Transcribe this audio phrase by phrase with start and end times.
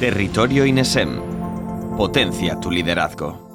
[0.00, 1.20] Territorio INESEM.
[1.98, 3.50] Potencia tu liderazgo.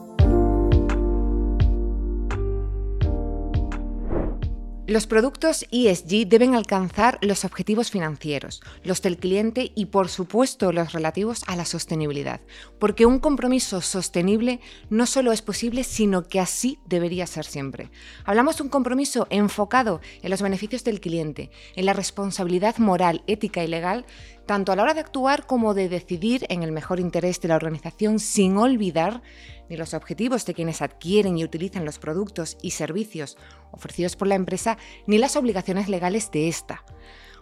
[4.87, 10.93] Los productos ESG deben alcanzar los objetivos financieros, los del cliente y por supuesto los
[10.93, 12.41] relativos a la sostenibilidad,
[12.77, 14.59] porque un compromiso sostenible
[14.91, 17.89] no solo es posible, sino que así debería ser siempre.
[18.25, 23.63] Hablamos de un compromiso enfocado en los beneficios del cliente, en la responsabilidad moral, ética
[23.63, 24.05] y legal
[24.45, 27.55] tanto a la hora de actuar como de decidir en el mejor interés de la
[27.55, 29.21] organización sin olvidar
[29.69, 33.37] ni los objetivos de quienes adquieren y utilizan los productos y servicios
[33.71, 36.83] ofrecidos por la empresa, ni las obligaciones legales de esta.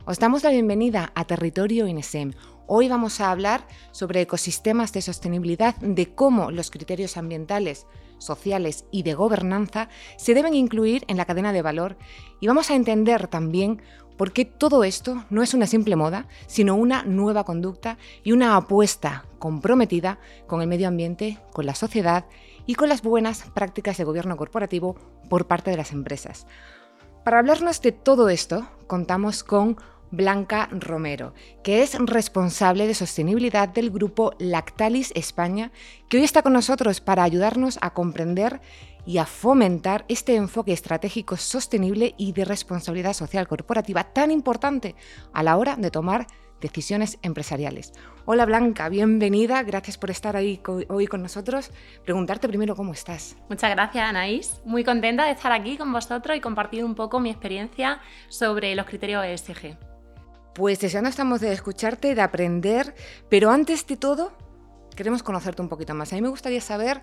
[0.05, 2.34] Os damos la bienvenida a Territorio INESEM.
[2.68, 9.04] Hoy vamos a hablar sobre ecosistemas de sostenibilidad, de cómo los criterios ambientales, sociales y
[9.04, 11.98] de gobernanza se deben incluir en la cadena de valor
[12.40, 13.81] y vamos a entender también
[14.17, 19.26] porque todo esto no es una simple moda, sino una nueva conducta y una apuesta
[19.39, 22.25] comprometida con el medio ambiente, con la sociedad
[22.66, 24.95] y con las buenas prácticas de gobierno corporativo
[25.30, 26.47] por parte de las empresas.
[27.23, 29.78] Para hablarnos de todo esto, contamos con
[30.14, 31.33] Blanca Romero,
[31.64, 35.72] que es responsable de sostenibilidad del grupo Lactalis España,
[36.08, 38.61] que hoy está con nosotros para ayudarnos a comprender
[39.06, 44.95] y a fomentar este enfoque estratégico sostenible y de responsabilidad social corporativa tan importante
[45.34, 46.28] a la hora de tomar
[46.62, 47.94] decisiones empresariales.
[48.26, 51.72] Hola Blanca, bienvenida, gracias por estar ahí hoy con nosotros.
[52.04, 53.36] Preguntarte primero cómo estás.
[53.50, 57.30] Muchas gracias Anaís, muy contenta de estar aquí con vosotros y compartir un poco mi
[57.30, 59.78] experiencia sobre los criterios ESG.
[60.56, 62.95] Pues deseando estamos de escucharte, de aprender,
[63.30, 64.32] pero antes de todo
[64.95, 66.14] queremos conocerte un poquito más.
[66.14, 67.02] A mí me gustaría saber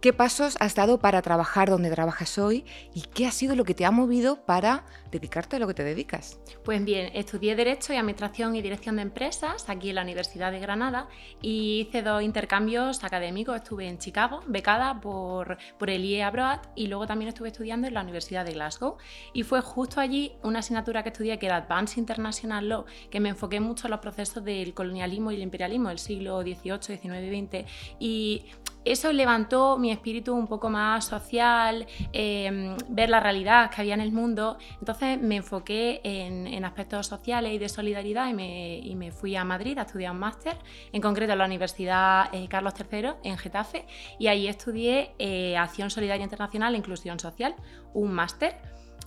[0.00, 3.74] ¿Qué pasos has dado para trabajar donde trabajas hoy y qué ha sido lo que
[3.74, 6.40] te ha movido para dedicarte a lo que te dedicas?
[6.64, 10.58] Pues bien, estudié Derecho y Administración y Dirección de Empresas aquí en la Universidad de
[10.58, 11.06] Granada
[11.42, 13.56] y hice dos intercambios académicos.
[13.56, 17.92] Estuve en Chicago, becada por, por el IE Abroad y luego también estuve estudiando en
[17.92, 18.96] la Universidad de Glasgow.
[19.34, 23.28] Y fue justo allí una asignatura que estudié que era Advanced International Law, que me
[23.28, 27.46] enfoqué mucho en los procesos del colonialismo y el imperialismo del siglo XVIII, XIX y
[27.46, 27.70] XX.
[27.98, 28.46] Y
[28.84, 34.00] eso levantó mi espíritu un poco más social, em, ver la realidad que había en
[34.00, 34.56] el mundo.
[34.78, 39.82] Entonces me enfoqué en, aspectos sociales y de solidaridad y me, fui a Madrid a
[39.82, 40.56] estudiar un máster,
[40.92, 43.86] en concreto en la Universidad eh, Carlos III en Getafe,
[44.18, 47.54] y ahí estudié eh, Acción Solidaria Internacional e Inclusión Social,
[47.94, 48.56] un máster.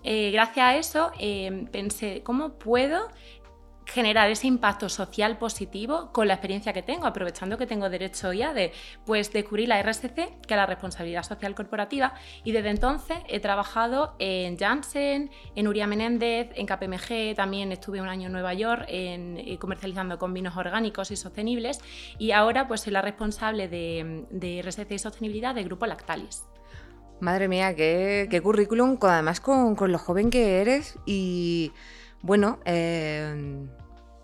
[0.03, 3.07] Eh, gracias a eso em, pensé, ¿cómo puedo
[3.85, 8.53] generar ese impacto social positivo con la experiencia que tengo, aprovechando que tengo derecho ya
[8.53, 8.71] de
[9.05, 12.13] pues descubrir la RSC, que es la responsabilidad social corporativa,
[12.43, 18.07] y desde entonces he trabajado en Janssen, en Uria Menéndez, en KPMG, también estuve un
[18.07, 21.79] año en Nueva York en, eh, comercializando con vinos orgánicos y sostenibles,
[22.17, 26.43] y ahora pues soy la responsable de, de RSC y sostenibilidad del grupo Lactalis.
[27.19, 31.71] Madre mía, qué, qué currículum, además con, con lo joven que eres y
[32.23, 33.67] bueno, eh,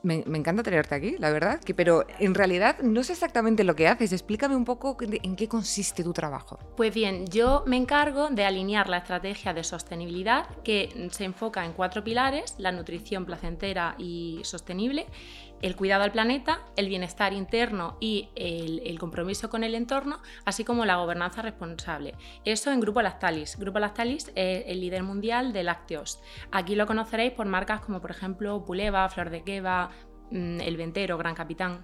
[0.03, 3.87] me, encanta tenerte aquí, la verdad, que, pero en realidad no sé exactamente lo que
[3.87, 4.13] haces.
[4.13, 6.57] Explícame un poco en qué consiste tu trabajo.
[6.77, 11.73] Pues bien, yo me encargo de alinear la estrategia de sostenibilidad que se enfoca en
[11.73, 15.05] cuatro pilares, la nutrición placentera y sostenible,
[15.61, 20.85] el cuidado al planeta, el bienestar interno y el, compromiso con el entorno, así como
[20.85, 22.15] la gobernanza responsable.
[22.45, 23.57] Eso en Grupo Lactalis.
[23.57, 26.19] Grupo Lactalis es el líder mundial de lácteos.
[26.51, 29.91] Aquí lo conoceréis por marcas como por ejemplo Puleva, Flor de Queva,
[30.31, 31.81] mm, El Ventero, Gran Capitán.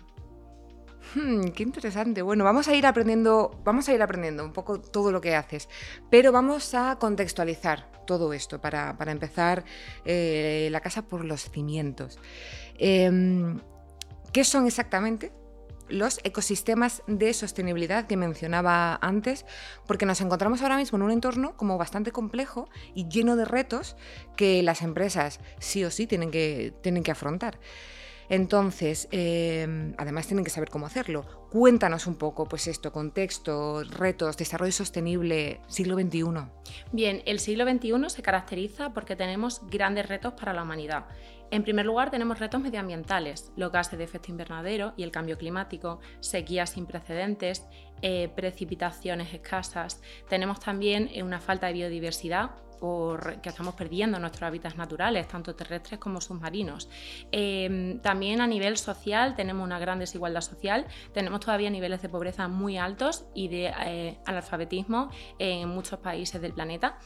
[1.14, 2.22] Hmm, qué interesante.
[2.22, 5.70] Bueno, vamos a ir aprendiendo, vamos a ir aprendiendo un poco todo lo que haces,
[6.10, 9.66] pero vamos a contextualizar todo esto para, empezar
[10.06, 12.20] eh, la casa por los cimientos.
[12.78, 13.60] Em,
[14.32, 15.32] ¿Qué son exactamente
[15.88, 19.46] los ecosistemas de sostenibilidad que mencionaba antes,
[19.86, 23.96] porque nos encontramos ahora mismo en un entorno como bastante complejo y lleno de retos
[24.36, 27.60] que las empresas sí o sí tienen que, tienen que afrontar.
[28.28, 31.48] Entonces, em, además tienen que saber cómo hacerlo.
[31.52, 36.24] Cuéntanos un poco, pues esto, contexto, retos, desarrollo sostenible, siglo XXI.
[36.92, 41.06] Bien, el siglo XXI se caracteriza porque tenemos grandes retos para la humanidad.
[41.52, 46.00] En primer lugar, tenemos retos medioambientales, los gases de efecto invernadero y el cambio climático,
[46.20, 47.66] sequías sin precedentes,
[48.02, 50.02] eh, precipitaciones escasas.
[50.28, 55.56] Tenemos también eh, una falta de biodiversidad por que estamos perdiendo nuestros hábitats naturales, tanto
[55.56, 56.90] terrestres como submarinos.
[57.32, 62.48] Em, también a nivel social tenemos una gran desigualdad social, tenemos todavía niveles de pobreza
[62.48, 66.98] muy altos y de eh, analfabetismo en muchos países del planeta.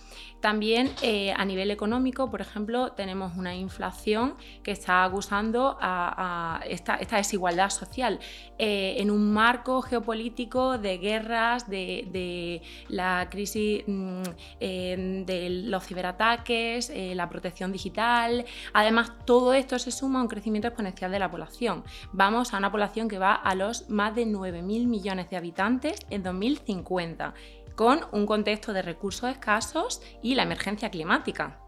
[0.42, 6.98] También eh, a nivel económico, por ejemplo, tenemos una inflación que está acusando a, esta,
[6.98, 8.20] desigualdad social
[8.58, 14.24] eh, en un marco geopolítico de guerras, de, la crisis mm,
[15.66, 18.46] los ciberataques, eh, la protección digital.
[18.74, 21.84] Además, todo esto se suma a un crecimiento exponencial de la población.
[22.12, 26.24] Vamos a una población que va a los más de 9.000 millones de habitantes en
[26.24, 27.34] 2050
[27.76, 31.60] con un contexto de recursos escasos y la emergencia climática.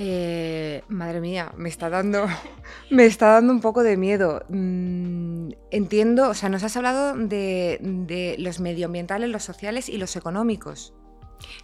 [0.00, 2.26] Eh, madre mía, me está dando,
[2.90, 4.44] me está dando un poco de miedo.
[4.48, 10.94] Mm, entiendo, o sea, nos has hablado de los medioambientales, los sociales y los económicos.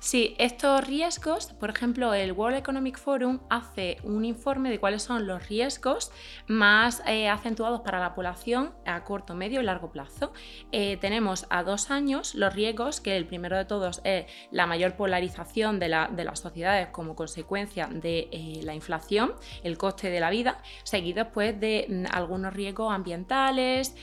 [0.00, 5.26] Sí, estos riesgos, por ejemplo, el World Economic Forum hace un informe de cuáles son
[5.26, 6.12] los riesgos
[6.46, 10.32] más eh, acentuados para la población a corto, medio y largo plazo.
[10.72, 14.96] Eh, tenemos a dos años los riesgos, que el primero de todos es la mayor
[14.96, 20.58] polarización de, las sociedades como consecuencia de eh, la inflación, el coste de la vida,
[20.84, 23.94] seguido pues de mm, algunos riesgos ambientales,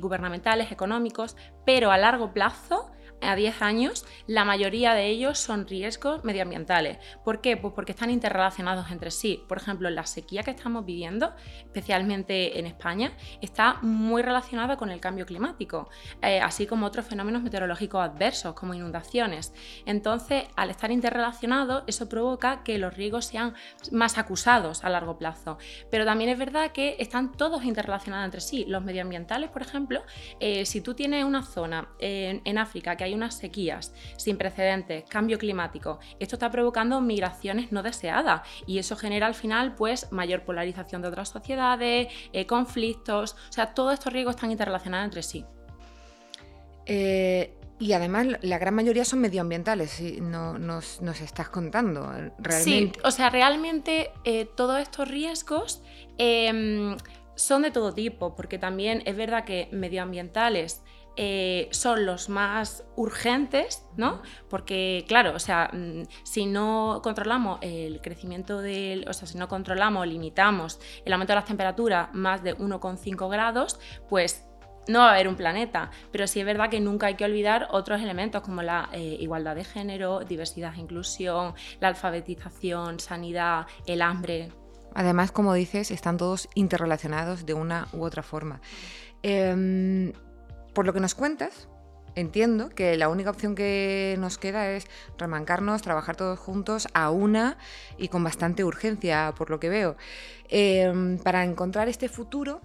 [0.00, 2.90] gubernamentales, económicos, pero a largo plazo
[3.22, 6.98] a 10 años, la mayoría de ellos son riesgos medioambientales.
[7.24, 7.56] ¿Por qué?
[7.56, 9.44] Pues porque están interrelacionados entre sí.
[9.48, 11.32] Por ejemplo, la sequía que estamos viviendo,
[11.64, 15.88] especialmente en España, está muy relacionada con el cambio climático,
[16.22, 19.52] eh, así como otros fenómenos meteorológicos adversos, como inundaciones.
[19.86, 23.54] Entonces, al estar interrelacionados, eso provoca que los riesgos sean
[23.92, 25.58] más acusados a largo plazo.
[25.90, 28.64] Pero también es verdad que están todos interrelacionados entre sí.
[28.66, 30.02] Los medioambientales, por ejemplo,
[30.40, 35.04] eh, si tú tienes una zona en, en África que hay unas sequías sin precedentes,
[35.08, 35.98] cambio climático.
[36.18, 41.08] Esto está provocando migraciones no deseadas y eso genera al final pues mayor polarización de
[41.08, 45.44] otras sociedades, eh, conflictos, o sea, todos estos riesgos están interrelacionados entre sí.
[46.86, 52.12] Eh, y además la gran mayoría son medioambientales, si no, nos, estás contando.
[52.50, 55.82] Sí, o sea, realmente eh, todos estos riesgos
[56.18, 56.94] em,
[57.36, 60.82] son de todo tipo, porque también es verdad que medioambientales
[61.16, 64.22] eh, son los más urgentes, ¿no?
[64.48, 69.48] Porque, claro, o sea, mm, si no controlamos el crecimiento del, o sea, si no
[69.48, 73.78] controlamos, limitamos el aumento de las temperaturas más de 1,5 grados,
[74.08, 74.46] pues
[74.88, 77.68] no va a haber un planeta, pero sí es verdad que nunca hay que olvidar
[77.70, 84.02] otros elementos como la eh, igualdad de género, diversidad e inclusión, la alfabetización, sanidad, el
[84.02, 84.50] hambre.
[84.94, 88.60] Además, como dices, están todos interrelacionados de una u otra forma.
[89.22, 90.12] Em,
[90.74, 91.68] por lo que nos cuentas,
[92.14, 94.86] entiendo que la única opción que nos queda es
[95.18, 97.58] remancarnos, trabajar todos juntos a una
[97.98, 99.96] y con bastante urgencia, por lo que veo,
[100.48, 102.60] em, para encontrar este futuro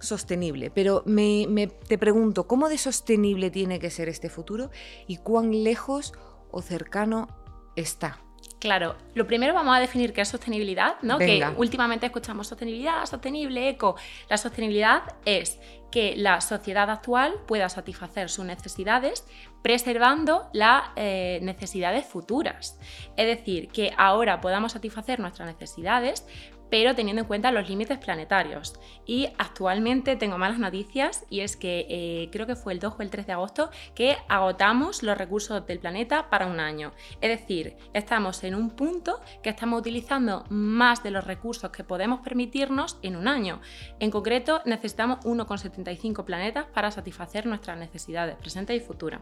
[0.00, 0.70] sostenible.
[0.70, 4.70] Pero me, te pregunto, ¿cómo de sostenible tiene que ser este futuro
[5.06, 6.12] y cuán lejos
[6.50, 7.28] o cercano
[7.76, 8.25] está?
[8.58, 11.18] Claro, lo primero vamos a definir qué es sostenibilidad, ¿no?
[11.18, 13.96] Que últimamente escuchamos sostenibilidad, sostenible, eco.
[14.30, 15.58] La sostenibilidad es
[15.90, 19.26] que la sociedad actual pueda satisfacer sus necesidades
[19.62, 22.78] preservando las eh, necesidades futuras.
[23.16, 26.26] Es decir, que ahora podamos satisfacer nuestras necesidades,
[26.70, 28.74] pero teniendo en cuenta los límites planetarios.
[29.06, 33.02] Y actualmente tengo malas noticias y es que eh, creo que fue el 2 o
[33.02, 36.92] el 3 de agosto que agotamos los recursos del planeta para un año.
[37.20, 42.20] Es decir, estamos en un punto que estamos utilizando más de los recursos que podemos
[42.20, 43.60] permitirnos en un año.
[44.00, 49.20] En concreto, necesitamos 1,75 planetas para satisfacer nuestras necesidades presentes y futuras.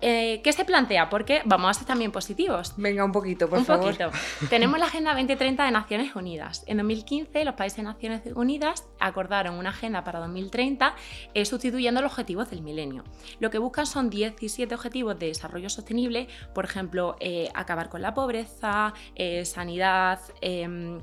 [0.00, 1.08] Eh, ¿Qué se plantea?
[1.08, 2.74] Porque vamos a ser también positivos.
[2.76, 3.86] Venga, un poquito, por un favor.
[3.86, 4.10] Poquito.
[4.50, 6.64] Tenemos la Agenda 2030 de Naciones Unidas.
[6.66, 10.94] En 2015, los países de Naciones Unidas acordaron una agenda para 2030
[11.34, 13.04] eh, sustituyendo los objetivos del milenio.
[13.40, 18.14] Lo que buscan son 17 objetivos de desarrollo sostenible, por ejemplo, eh, acabar con la
[18.14, 18.94] pobreza,
[19.44, 21.00] sanidad, em,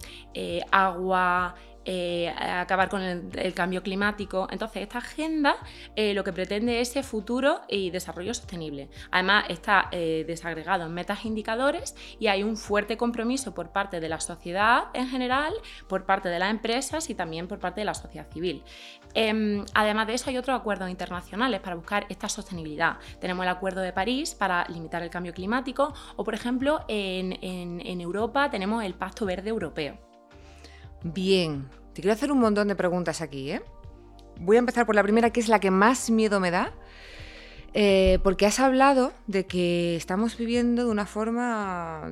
[0.71, 4.47] agua, eh, acabar con el, cambio climático.
[4.49, 5.55] Entonces, esta agenda
[5.95, 8.89] eh, lo que pretende es ese futuro y desarrollo sostenible.
[9.11, 13.99] Además, está eh, desagregado en metas e indicadores y hay un fuerte compromiso por parte
[13.99, 15.53] de la sociedad en general,
[15.87, 18.63] por parte de las empresas y también por parte de la sociedad civil.
[19.13, 22.97] Em, además de eso, hay otros acuerdos internacionales para buscar esta sostenibilidad.
[23.19, 28.49] Tenemos el Acuerdo de París para limitar el cambio climático o, por ejemplo, en Europa
[28.49, 30.14] tenemos el Pacto Verde Europeo.
[31.13, 33.61] Bien, te quiero hacer un montón de preguntas aquí, ¿eh?
[34.39, 36.73] Voy a empezar por la primera, que es la que más miedo me da.
[37.75, 42.11] Eh, porque has hablado de que estamos viviendo de una forma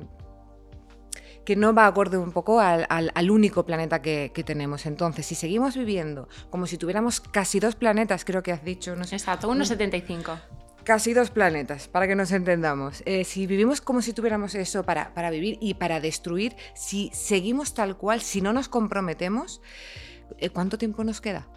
[1.44, 4.86] que no va acorde un poco al, único planeta que, tenemos.
[4.86, 9.02] Entonces, si seguimos viviendo como si tuviéramos casi dos planetas, creo que has dicho, no
[9.02, 9.16] sé.
[9.16, 10.38] Exacto, 1,75.
[10.84, 13.02] Casi dos planetas, para que nos entendamos.
[13.06, 17.72] Eh, si vivimos como si tuviéramos eso para, para vivir y para destruir, si seguimos
[17.72, 19.62] tal cual, si no nos comprometemos,
[20.36, 21.48] eh, ¿cuánto tiempo nos queda?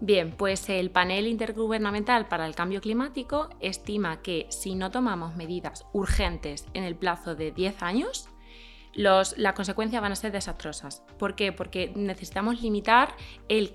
[0.00, 5.84] Bien, pues el panel intergubernamental para el cambio climático estima que si no tomamos medidas
[5.92, 8.30] urgentes en el plazo de 10 años,
[8.96, 11.02] las consecuencias van a ser desastrosas.
[11.18, 11.52] ¿Por qué?
[11.52, 13.14] Porque necesitamos limitar
[13.48, 13.74] el,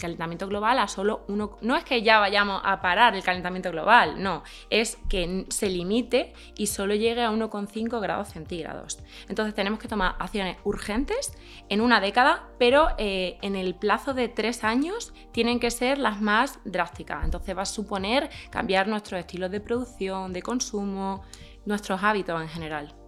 [0.00, 1.56] calentamiento global a solo uno.
[1.60, 6.32] No es que ya vayamos a parar el calentamiento global, no, es que se limite
[6.56, 8.98] y solo llegue a 1,5 grados centígrados.
[9.28, 11.32] Entonces tenemos que tomar acciones urgentes
[11.68, 16.20] en una década, pero eh, en el plazo de tres años tienen que ser las
[16.20, 17.24] más drásticas.
[17.24, 21.22] Entonces va a suponer cambiar nuestros estilos de producción, de consumo,
[21.64, 23.03] nuestros hábitos en general.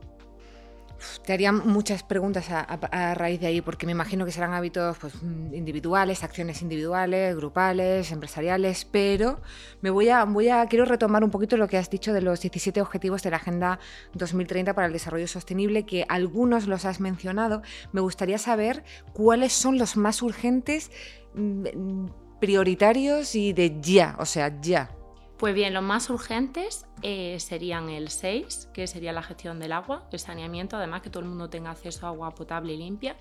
[1.25, 5.15] Te haría muchas preguntas a, raíz de ahí, porque me imagino que serán hábitos pues,
[5.53, 9.41] individuales, acciones individuales, grupales, empresariales, pero
[9.81, 10.26] me voy a,
[10.69, 13.79] quiero retomar un poquito lo que has dicho de los 17 objetivos de la Agenda
[14.15, 17.62] 2030 para el Desarrollo Sostenible, que algunos los has mencionado.
[17.93, 20.91] Me gustaría saber cuáles son los más urgentes,
[21.35, 22.07] mm,
[22.41, 24.91] prioritarios y de ya, o sea, ya.
[25.38, 30.09] Pues bien, los más urgentes eh, serían el 6, que sería la gestión del agua,
[30.12, 33.17] el saneamiento, además que todo el mundo tenga acceso a agua potable y limpia.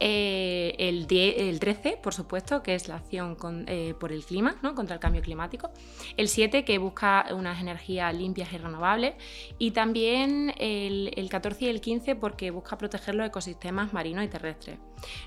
[0.00, 3.36] Eh, el, el, 13, por supuesto, que es la acción
[3.68, 4.74] eh, por el clima, ¿no?
[4.74, 5.70] contra el cambio climático.
[6.16, 9.14] El 7, que busca unas energías limpias y renovables.
[9.58, 14.28] Y también el, el 14 y el 15, porque busca proteger los ecosistemas marinos y
[14.28, 14.78] terrestres.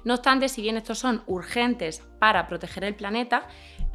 [0.04, 3.48] No obstante, si bien estos son urgentes para proteger el planeta,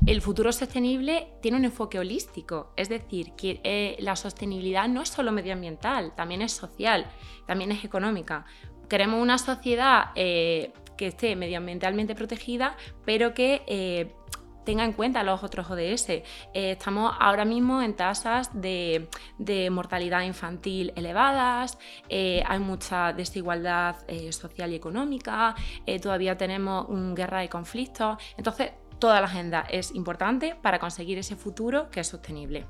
[0.06, 3.60] el futuro sostenible tiene un enfoque holístico, es decir, que
[4.00, 7.06] la sostenibilidad no es solo medioambiental, también es social,
[7.46, 8.44] también es económica.
[8.88, 14.12] Queremos una sociedad eh, que esté medioambientalmente protegida, pero que eh,
[14.64, 16.22] tenga en cuenta los otros ODS.
[16.52, 19.08] estamos ahora mismo en tasas de,
[19.70, 21.78] mortalidad infantil elevadas,
[22.10, 23.96] hay mucha desigualdad
[24.30, 25.54] social y económica,
[26.02, 28.18] todavía tenemos una guerra de conflictos.
[28.36, 32.66] Entonces, toda la agenda es importante para conseguir ese futuro que es sostenible.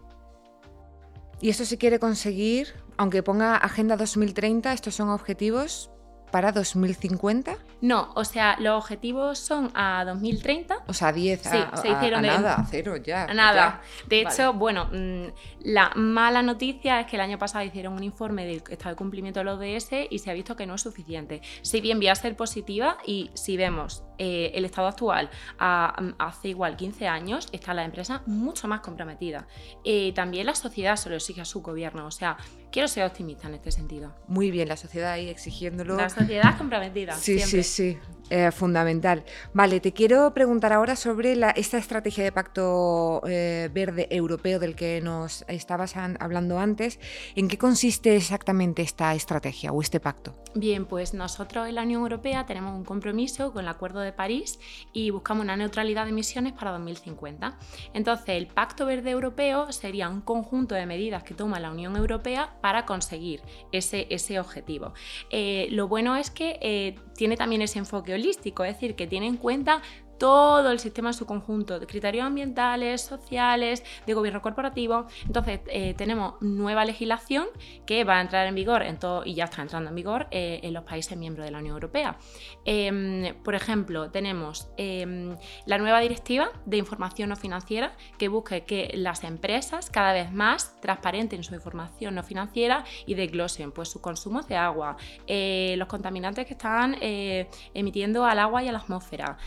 [1.40, 5.90] Y esto se quiere conseguir, aunque ponga Agenda 2030, estos son objetivos
[6.30, 7.56] para 2050?
[7.82, 10.84] No, o sea, los objetivos son a 2030.
[10.86, 11.48] O sea, 10 sí,
[11.80, 13.24] se hicieron a, nada, a cero ya.
[13.24, 13.80] A nada.
[14.06, 15.26] De hecho, bueno, mm,
[15.64, 19.40] la mala noticia es que el año pasado hicieron un informe del estado de cumplimiento
[19.40, 21.40] de los ODS y se ha visto que no es suficiente.
[21.62, 26.76] Si bien voy a ser positiva y si vemos eh, el estado actual hace igual
[26.76, 29.46] 15 años, está la empresa mucho más comprometida.
[29.82, 32.06] Eh, también la sociedad se lo exige a su gobierno.
[32.06, 32.36] O sea,
[32.70, 34.14] quiero ser optimista en este sentido.
[34.28, 35.96] Muy bien, la sociedad ahí exigiéndolo.
[35.96, 37.14] La sociedad comprometida.
[37.14, 37.98] Sí, sí, sí.
[38.30, 39.24] Eh, fundamental.
[39.54, 45.00] Vale, te quiero preguntar ahora sobre esta estrategia de pacto eh, verde europeo del que
[45.00, 47.00] nos estabas hablando antes.
[47.34, 50.36] ¿En qué consiste exactamente esta estrategia o este pacto?
[50.54, 54.58] Bien, pues nosotros en la Unión Europea tenemos un compromiso con el Acuerdo de París
[54.92, 57.58] y buscamos una neutralidad de emisiones para 2050.
[57.94, 62.56] Entonces, el Pacto Verde Europeo sería un conjunto de medidas que toma la Unión Europea
[62.60, 64.92] para conseguir ese, ese objetivo.
[65.30, 69.36] Eh, lo bueno es que tiene también ese enfoque holístico, es decir, que tiene en
[69.36, 69.82] cuenta
[70.20, 75.06] todo el sistema en su conjunto de criterios ambientales, sociales, de gobierno corporativo.
[75.24, 77.46] Entonces, eh, tenemos nueva legislación
[77.86, 80.60] que va a entrar en vigor en todo, y ya está entrando en vigor eh,
[80.62, 82.18] en los países miembros de la Unión Europea.
[82.66, 88.90] Em, por ejemplo, tenemos em, la nueva directiva de información no financiera que busque que
[88.94, 94.46] las empresas cada vez más transparenten su información no financiera y desglosen pues, sus consumos
[94.48, 99.38] de agua, eh, los contaminantes que están emitiendo al agua y a la atmósfera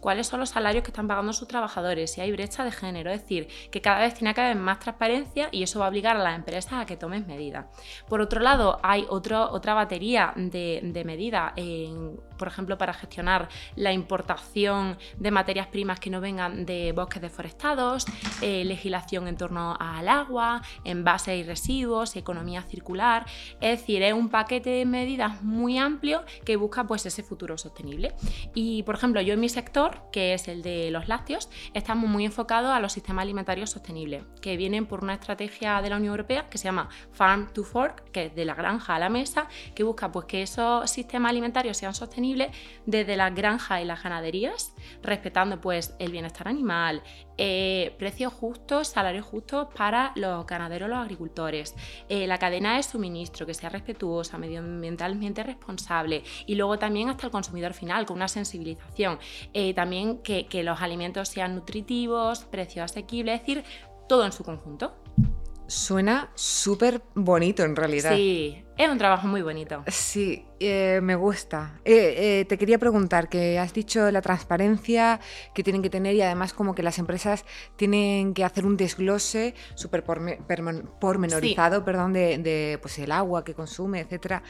[0.00, 3.22] cuáles son los salarios que están pagando sus trabajadores, si hay brecha de género, es
[3.22, 6.22] decir, que cada vez tiene que haber más transparencia y eso va a obligar a
[6.22, 7.66] las empresas a que tomen medidas.
[8.08, 13.92] Por otro lado, hay otra batería de, de medidas en por ejemplo, para gestionar la
[13.92, 18.06] importación de materias primas que no vengan de bosques deforestados,
[18.40, 23.26] eh, legislación en torno al agua, envases y residuos, economía circular.
[23.60, 28.14] Es decir, es un paquete de medidas muy amplio que busca pues, ese futuro sostenible.
[28.54, 32.24] Y, por ejemplo, yo en mi sector, que es el de los lácteos, estamos muy
[32.24, 36.48] enfocados a los sistemas alimentarios sostenibles, que vienen por una estrategia de la Unión Europea
[36.48, 39.82] que se llama Farm to Fork, que es de la granja a la mesa, que
[39.82, 42.27] busca pues, que esos sistemas alimentarios sean sostenibles
[42.86, 47.02] desde las granjas y las ganaderías, respetando pues, el bienestar animal,
[47.36, 51.74] eh, precios justos, salarios justos para los ganaderos los agricultores,
[52.08, 57.32] eh, la cadena de suministro que sea respetuosa, medioambientalmente responsable y luego también hasta el
[57.32, 59.18] consumidor final con una sensibilización.
[59.52, 63.64] Eh, también que, que los alimentos sean nutritivos, precios asequibles, es decir,
[64.08, 64.94] todo en su conjunto.
[65.68, 68.16] Suena súper bonito en realidad.
[68.16, 69.84] Sí, es un trabajo muy bonito.
[69.86, 71.78] Sí, eh, me gusta.
[71.84, 75.20] Eh, eh, te quería preguntar, que has dicho la transparencia
[75.54, 77.44] que tienen que tener y además como que las empresas
[77.76, 84.00] tienen que hacer un desglose súper pormenorizado, perdón, de, de, pues, el agua que consume,
[84.00, 84.42] etcétera.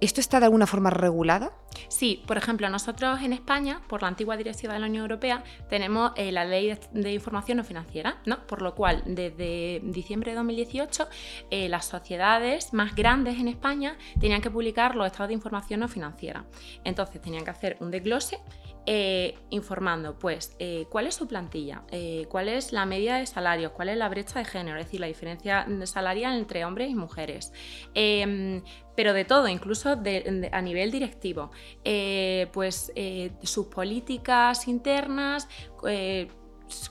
[0.00, 1.52] ¿Esto está de alguna forma regulado?
[1.88, 6.12] Sí, por ejemplo, nosotros en España, por la antigua directiva de la Unión Europea, tenemos
[6.14, 8.46] eh, la ley de, información no financiera, ¿no?
[8.46, 11.08] por lo cual desde diciembre de 2018
[11.50, 15.88] eh, las sociedades más grandes en España tenían que publicar los estados de información no
[15.88, 16.44] financiera.
[16.84, 18.38] Entonces tenían que hacer un desglose
[18.86, 20.56] eh, informando, pues,
[20.88, 21.82] cuál es su plantilla,
[22.28, 25.08] cuál es la media de salarios, cuál es la brecha de género, es decir, la
[25.08, 27.52] diferencia salarial entre hombres y mujeres,
[27.92, 28.62] em,
[28.98, 31.52] pero de todo, incluso a nivel directivo.
[31.84, 35.48] Eh, pues eh, sus políticas internas,
[35.86, 36.26] eh,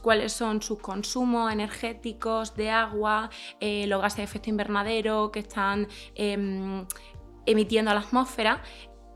[0.02, 6.86] cuáles son sus consumos energéticos de agua, los gases de efecto invernadero que están em,
[7.46, 8.64] emitiendo a la atmósfera.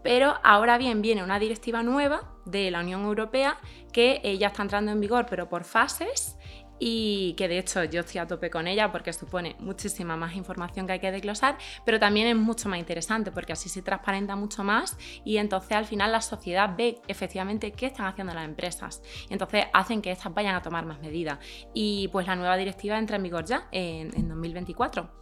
[0.04, 3.58] Pero ahora bien viene una directiva nueva de la Unión Europea
[3.94, 6.38] que ya está entrando en vigor, pero por fases,
[6.84, 10.88] y que de hecho yo estoy a tope con ella porque supone muchísima más información
[10.88, 14.64] que hay que desglosar, pero también es mucho más interesante porque así se transparenta mucho
[14.64, 19.34] más y entonces al final la sociedad ve efectivamente qué están haciendo las empresas y
[19.34, 21.38] entonces hacen que estas vayan a tomar más medidas.
[21.76, 25.22] Y pues la nueva directiva entra en vigor ya en, 2024.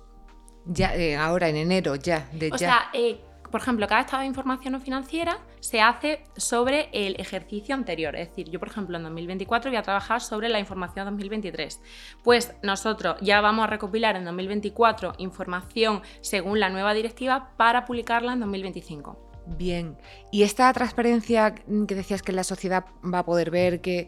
[0.66, 3.20] Ya, eh, ahora en enero, ya, de o sea, eh,
[3.52, 8.16] por ejemplo, cada estado de información no financiera se hace sobre el ejercicio anterior.
[8.16, 11.82] Es decir, yo, por ejemplo, en 2024 voy a trabajar sobre la información 2023.
[12.24, 18.34] Pues nosotros ya vamos a recopilar en 2024 información según la nueva directiva para publicarla
[18.34, 19.30] en 2025.
[19.58, 19.98] Bien.
[20.32, 24.08] ¿Y esta transparencia que decías que la sociedad va a poder ver que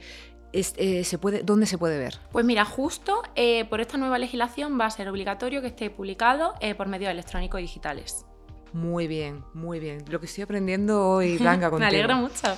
[0.54, 2.20] eh, se puede, ¿dónde se puede ver?
[2.32, 6.54] Pues mira, justo eh, por esta nueva legislación va a ser obligatorio que esté publicado
[6.60, 8.26] eh, por medios electrónicos digitales.
[8.74, 10.04] Muy bien, muy bien.
[10.10, 11.90] Lo que estoy aprendiendo hoy, Blanca, contigo.
[11.92, 12.58] Me alegro mucho.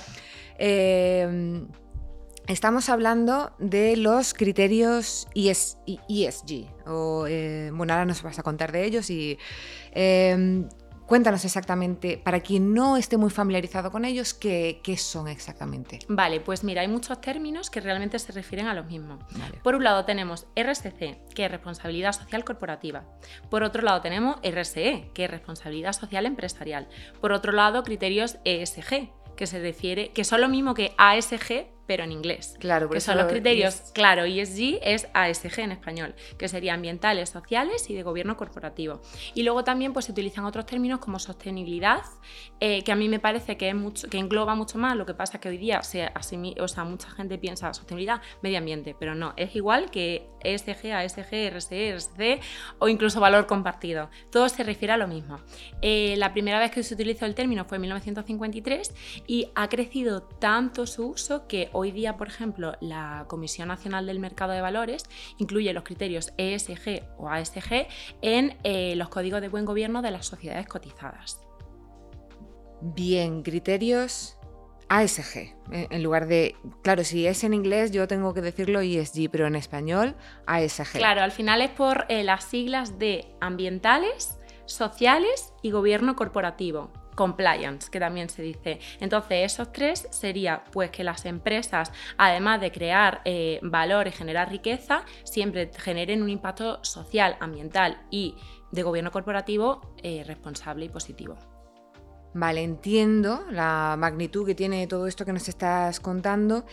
[0.58, 1.66] Eh,
[2.46, 6.66] estamos hablando de los criterios ESG.
[6.86, 9.38] O, eh, bueno, ahora nos vas a contar de ellos y
[9.92, 10.64] eh,
[11.06, 15.98] Cuéntanos exactamente, para quien no esté muy familiarizado con ellos, ¿qué, son exactamente?
[16.08, 19.18] Vale, pues mira, hay muchos términos que realmente se refieren a lo mismo.
[19.62, 23.04] Por un lado tenemos RSC, que es Responsabilidad Social Corporativa.
[23.50, 26.88] Por otro lado tenemos RSE, que es Responsabilidad Social Empresarial.
[27.20, 32.04] Por otro lado, criterios ESG, que se refiere, que son lo mismo que ASG, pero
[32.04, 32.56] en inglés.
[32.58, 37.88] Claro, que son los criterios, claro, ESG es ASG en español, que sería ambientales, sociales
[37.90, 39.00] y de gobierno corporativo.
[39.34, 42.02] Y luego también pues, se utilizan otros términos como sostenibilidad,
[42.60, 45.14] eh, que a mí me parece que, es mucho, que engloba mucho más, lo que
[45.14, 46.04] pasa es que hoy día se
[46.60, 51.50] o sea, mucha gente piensa sostenibilidad, medio ambiente, pero no, es igual que ESG, ASG,
[51.50, 52.40] RSE, RSC
[52.78, 54.10] o incluso valor compartido.
[54.30, 55.40] Todo se refiere a lo mismo.
[55.82, 58.94] Eh, la primera vez que se utilizó el término fue en 1953
[59.26, 64.20] y ha crecido tanto su uso que hoy día, por ejemplo, la Comisión Nacional del
[64.20, 65.04] Mercado de Valores
[65.38, 67.86] incluye los criterios ESG o ASG
[68.22, 71.40] en eh, los códigos de buen gobierno de las sociedades cotizadas.
[72.80, 74.38] Bien, criterios
[74.88, 75.36] ASG,
[75.72, 79.46] eh, en lugar de, claro, si es en inglés yo tengo que decirlo ESG, pero
[79.46, 80.14] en español
[80.46, 80.92] ASG.
[80.92, 87.90] Claro, al final es por eh, las siglas de ambientales, sociales y gobierno corporativo compliance,
[87.90, 88.80] que también se dice.
[89.00, 94.50] Entonces, esos tres sería pues que las empresas, además de crear eh, valor y generar
[94.50, 98.36] riqueza, siempre generen un impacto social, ambiental y
[98.72, 101.36] de gobierno corporativo eh, responsable y positivo.
[102.34, 106.64] Vale, entiendo la magnitud que tiene todo esto que nos estás contando.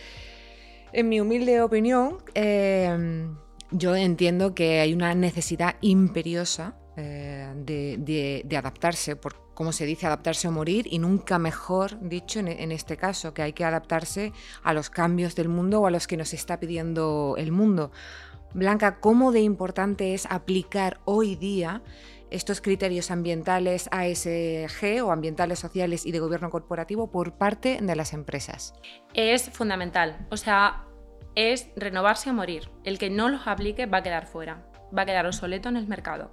[0.92, 3.28] En mi humilde opinión, eh,
[3.70, 10.48] yo entiendo que hay una necesidad imperiosa de, de, adaptarse, por, como se dice, adaptarse
[10.48, 14.90] o morir, y nunca mejor dicho en, este caso, que hay que adaptarse a los
[14.90, 17.92] cambios del mundo o a los que nos está pidiendo el mundo.
[18.54, 21.82] Blanca, ¿cómo de importante es aplicar hoy día
[22.30, 28.12] estos criterios ambientales ASG o ambientales sociales y de gobierno corporativo por parte de las
[28.12, 28.74] empresas?
[29.14, 30.86] Es fundamental, o sea,
[31.34, 32.70] es renovarse o morir.
[32.84, 35.86] El que no los aplique va a quedar fuera, va a quedar obsoleto en el
[35.86, 36.32] mercado.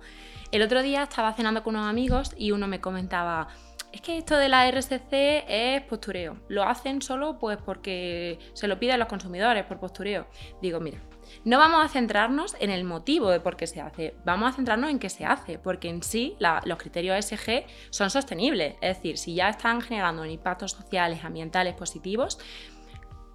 [0.52, 3.50] El otro día estaba cenando con unos amigos y uno me comentaba,
[3.92, 6.38] es que esto de la RSC es postureo.
[6.48, 10.26] Lo hacen solo pues porque se lo piden los consumidores por postureo.
[10.60, 11.00] Digo, mira,
[11.46, 14.90] no vamos a centrarnos en el motivo de por qué se hace, vamos a centrarnos
[14.90, 18.74] en qué se hace, porque en sí los criterios SG son sostenibles.
[18.82, 22.40] Es decir, si ya están generando impactos sociales, ambientales positivos,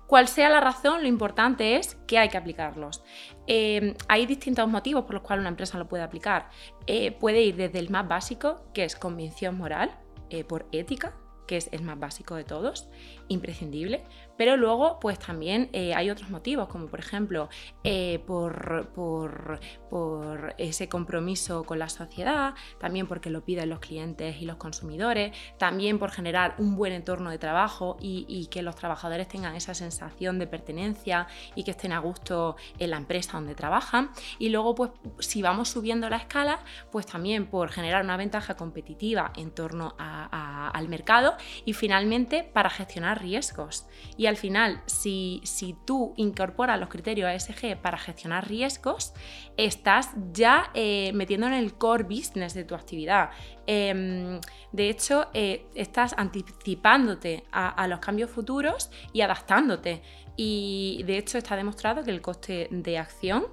[0.09, 3.03] cual sea la razón, lo importante es que hay que aplicarlos.
[3.47, 6.51] Eh, hay distintos motivos por los cuales una empresa lo puede aplicar.
[6.87, 9.99] Eh, puede ir desde el más básico, que es convicción moral,
[10.31, 11.15] eh, por ética,
[11.47, 12.89] que es el más básico de todos,
[13.29, 14.05] imprescindible,
[14.39, 17.51] pero luego pues también eh, hay otros motivos, como por ejemplo
[18.27, 19.61] por, por,
[20.59, 25.99] ese compromiso con la sociedad, también porque lo piden los clientes y los consumidores, también
[25.99, 30.47] por generar un buen entorno de trabajo y, que los trabajadores tengan esa sensación de
[30.47, 34.11] pertenencia y que estén a gusto en la empresa donde trabajan.
[34.39, 36.61] Y luego pues si vamos subiendo la escala,
[36.93, 43.23] pues también por generar una ventaja competitiva en torno al mercado y finalmente para gestionar
[43.23, 43.87] riesgos.
[44.17, 49.15] Y al final, si, si tú incorporas los criterios ASG para gestionar riesgos,
[49.85, 53.29] estás ya eh, metiendo en el core business de tu actividad.
[53.67, 54.41] Em,
[54.73, 60.01] de hecho, eh, estás anticipándote a los cambios futuros y adaptándote.
[60.37, 63.47] Y de hecho está demostrado que el coste de acción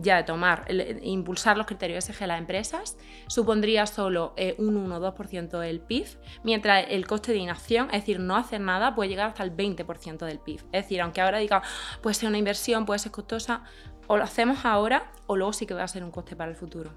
[0.00, 0.64] ya de tomar,
[1.02, 6.06] impulsar los criterios SG a las empresas, supondría solo eh, un 1-2% del PIB,
[6.44, 10.18] mientras el coste de inacción, es decir, no hacer nada, puede llegar hasta el 20%
[10.24, 10.60] del PIB.
[10.72, 11.62] Es decir, aunque ahora diga,
[12.00, 13.64] puede ser una inversión, puede ser costosa,
[14.08, 16.56] o lo hacemos ahora o luego sí que va a ser un coste para el
[16.56, 16.90] futuro.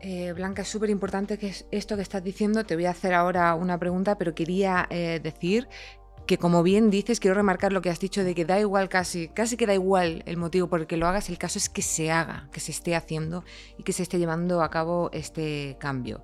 [0.00, 2.64] Eh, Blanca, es súper importante que es esto que estás diciendo.
[2.64, 5.66] Te voy a hacer ahora una pregunta, pero quería eh, decir
[6.26, 9.28] que como bien dices, quiero remarcar lo que has dicho de que da igual casi,
[9.28, 11.82] casi que da igual el motivo por el que lo hagas, el caso es que
[11.82, 13.44] se haga, que se esté haciendo
[13.78, 16.22] y que se esté llevando a cabo este cambio.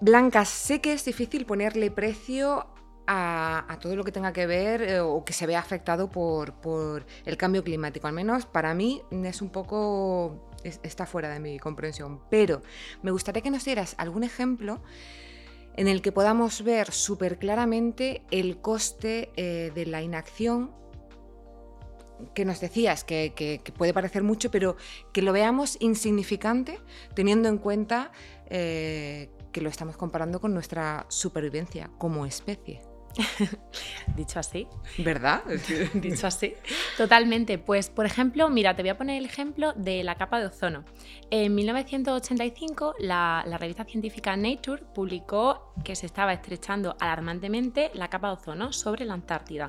[0.00, 2.66] Blanca, sé que es difícil ponerle precio
[3.06, 7.36] a, todo lo que tenga que ver eh, o que se vea afectado por, el
[7.36, 12.62] cambio climático, al menos para mí es un poco, está fuera de mi comprensión, pero
[13.02, 14.80] me gustaría que nos dieras algún ejemplo
[15.76, 20.70] en el que podamos ver súper claramente el coste eh, de la inacción
[22.34, 24.76] que nos decías, que, puede parecer mucho, pero
[25.12, 26.78] que lo veamos insignificante
[27.14, 28.12] teniendo en cuenta
[28.46, 32.91] eh, que lo estamos comparando con nuestra supervivencia como especie.
[34.16, 34.66] Dicho así.
[34.98, 35.42] ¿Verdad?
[35.94, 36.54] Dicho así.
[36.96, 37.58] Totalmente.
[37.58, 40.84] Pues, por ejemplo, mira, te voy a poner el ejemplo de la capa de ozono.
[41.30, 48.34] En 1985, la, revista científica Nature publicó que se estaba estrechando alarmantemente la capa de
[48.34, 49.68] ozono sobre la Antártida.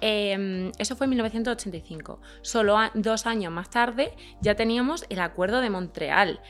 [0.00, 2.20] Em, eso fue en 1985.
[2.42, 6.40] Solo dos años más tarde ya teníamos el Acuerdo de Montreal,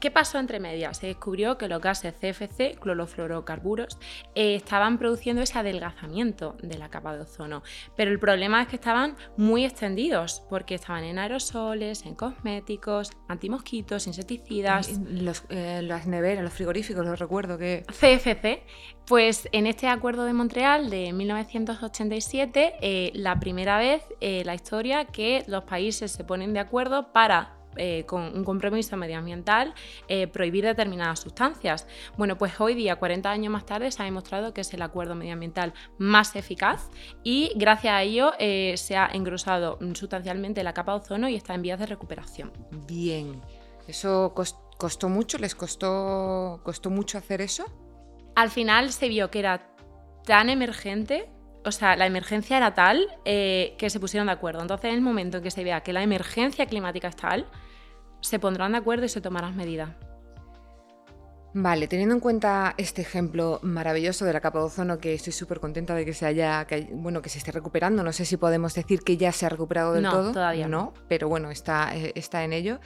[0.00, 0.96] ¿Qué pasó entre medias?
[0.96, 3.98] Se descubrió que los gases CFC, clorofluorocarburos,
[4.34, 7.62] eh, estaban produciendo ese adelgazamiento de la capa de ozono.
[7.96, 14.06] Pero el problema es que estaban muy extendidos, porque estaban en aerosoles, en cosméticos, antimosquitos,
[14.06, 14.98] insecticidas.
[15.06, 17.84] Los, eh, las neveras, los frigoríficos, los recuerdo que.
[17.88, 18.62] CFC.
[19.06, 25.04] Pues en este acuerdo de Montreal de 1987, eh, la primera vez en la historia
[25.04, 29.74] que los países se ponen de acuerdo para eh, con un compromiso medioambiental
[30.08, 31.86] eh, prohibir determinadas sustancias.
[32.16, 35.14] Bueno, pues hoy día, 40 años más tarde, se ha demostrado que es el acuerdo
[35.14, 36.88] medioambiental más eficaz
[37.22, 41.54] y gracias a ello eh, se ha engrosado sustancialmente la capa de ozono y está
[41.54, 42.52] en vías de recuperación.
[42.86, 43.40] Bien,
[43.86, 45.38] ¿eso costó mucho?
[45.38, 47.64] ¿Les costó, costó mucho hacer eso?
[48.34, 49.74] Al final se vio que era
[50.24, 51.30] tan emergente
[51.64, 54.62] o sea, la emergencia era tal que se pusieron de acuerdo.
[54.62, 57.46] Entonces, en el momento en que se vea que la emergencia climática es tal,
[58.20, 59.90] se pondrán de acuerdo y se tomarán medidas.
[61.52, 65.58] Vale, teniendo en cuenta este ejemplo maravilloso de la capa de ozono, que estoy súper
[65.58, 68.04] contenta de que se haya, bueno, que se esté recuperando.
[68.04, 70.30] No sé si podemos decir que ya se ha recuperado del todo.
[70.32, 72.78] Todavía no, pero bueno, está, eh, está en ello.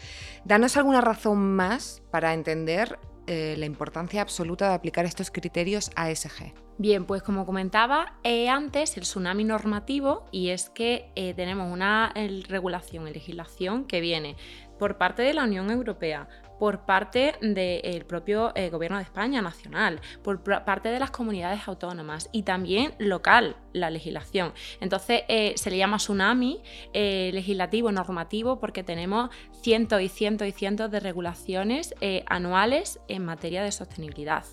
[0.46, 6.52] Danos alguna razón más para entender eh, la importancia absoluta de aplicar estos criterios ASG.
[6.76, 12.12] Bien, pues como comentaba eh, antes, el tsunami normativo, y es que eh, tenemos una
[12.48, 14.36] regulación y legislación que viene
[14.78, 20.00] por parte de la Unión Europea, por parte del propio eh, Gobierno de España nacional,
[20.22, 24.52] por parte de las comunidades autónomas y también local, la legislación.
[24.80, 26.62] Entonces eh, se le llama tsunami
[26.92, 29.30] eh, legislativo, normativo, porque tenemos
[29.62, 31.94] cientos y cientos y cientos de regulaciones
[32.26, 34.44] anuales en materia de sostenibilidad.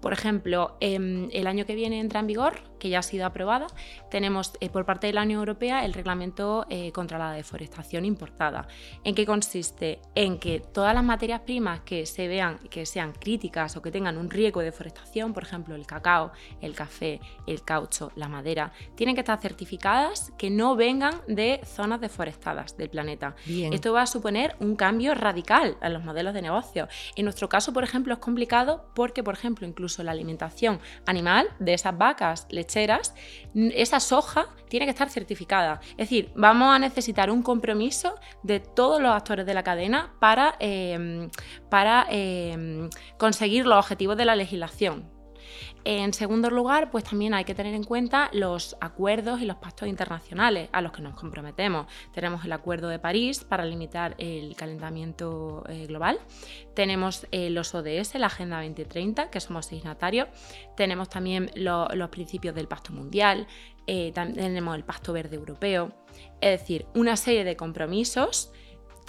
[0.00, 3.68] Por ejemplo, em, el año que viene entra en vigor, que ya ha sido aprobada,
[4.10, 8.68] tenemos por parte de la Unión Europea el reglamento contra la deforestación importada.
[9.04, 10.00] ¿En qué consiste?
[10.14, 14.16] En que todas las materias primas que se vean que sean críticas o que tengan
[14.16, 19.14] un riesgo de deforestación, por ejemplo el cacao, el café, el caucho, la madera, tienen
[19.14, 23.34] que estar certificadas que no vengan de zonas deforestadas del planeta.
[23.46, 26.88] Esto va a suponer un cambio radical en los modelos de negocio.
[27.16, 31.74] En nuestro caso, por ejemplo, es complicado porque, por ejemplo, incluso la alimentación animal de
[31.74, 33.14] esas vacas lecheras,
[33.54, 35.80] esa soja tiene que estar certificada.
[35.92, 40.56] Es decir, vamos a necesitar un compromiso de todos los actores de la cadena para
[40.60, 41.28] eh,
[41.68, 45.20] para em, conseguir los objetivos de la legislación.
[45.84, 49.88] En segundo lugar, pues también hay que tener en cuenta los acuerdos y los pactos
[49.88, 51.86] internacionales a los que nos comprometemos.
[52.12, 56.18] Tenemos el Acuerdo de París para limitar el calentamiento eh, global.
[56.74, 60.28] Tenemos eh, los ODS, la Agenda 2030, que somos signatarios.
[60.76, 63.46] Tenemos también los principios del Pacto Mundial.
[63.86, 65.92] Eh, tenemos el Pacto Verde Europeo.
[66.42, 68.52] Es decir, una serie de compromisos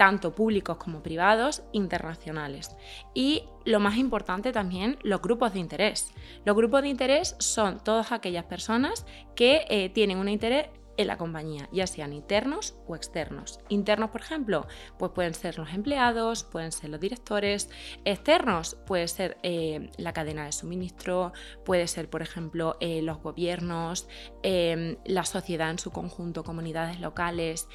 [0.01, 2.75] tanto públicos como privados, internacionales.
[3.13, 6.11] Y lo más importante también, los grupos de interés.
[6.43, 11.19] Los grupos de interés son todas aquellas personas que eh, tienen un interés en la
[11.19, 13.59] compañía, ya sean internos o externos.
[13.69, 14.65] Internos, por ejemplo,
[14.97, 17.69] pues pueden ser los empleados, pueden ser los directores.
[18.03, 21.31] Externos, puede ser eh, la cadena de suministro,
[21.63, 24.07] puede ser, por ejemplo, eh, los gobiernos,
[24.41, 27.67] la sociedad en su conjunto, comunidades locales.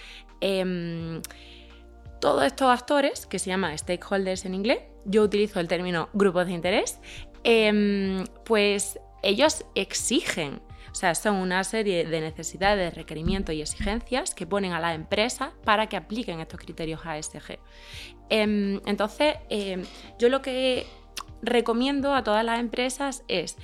[2.21, 6.53] Todos estos actores, que se llama stakeholders en inglés, yo utilizo el término grupos de
[6.53, 6.99] interés,
[7.45, 14.47] em, pues ellos exigen, o sea, son una serie de necesidades, requerimientos y exigencias que
[14.47, 17.59] ponen a la empresa para que apliquen estos criterios ASG.
[18.31, 19.85] Em, entonces, em,
[20.19, 20.87] yo lo que
[21.43, 23.57] recomiendo a todas las empresas es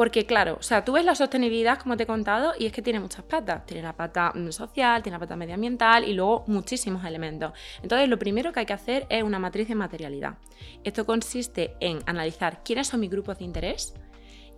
[0.00, 2.80] porque claro, o sea, tú ves la sostenibilidad, como te he contado, y es que
[2.80, 3.66] tiene muchas patas.
[3.66, 7.52] Tiene la pata mm, social, tiene la pata medioambiental y luego muchísimos elementos.
[7.82, 10.38] Entonces, lo primero que hay que hacer es una matriz de materialidad.
[10.84, 13.92] Esto consiste en analizar quiénes son mis grupos de interés,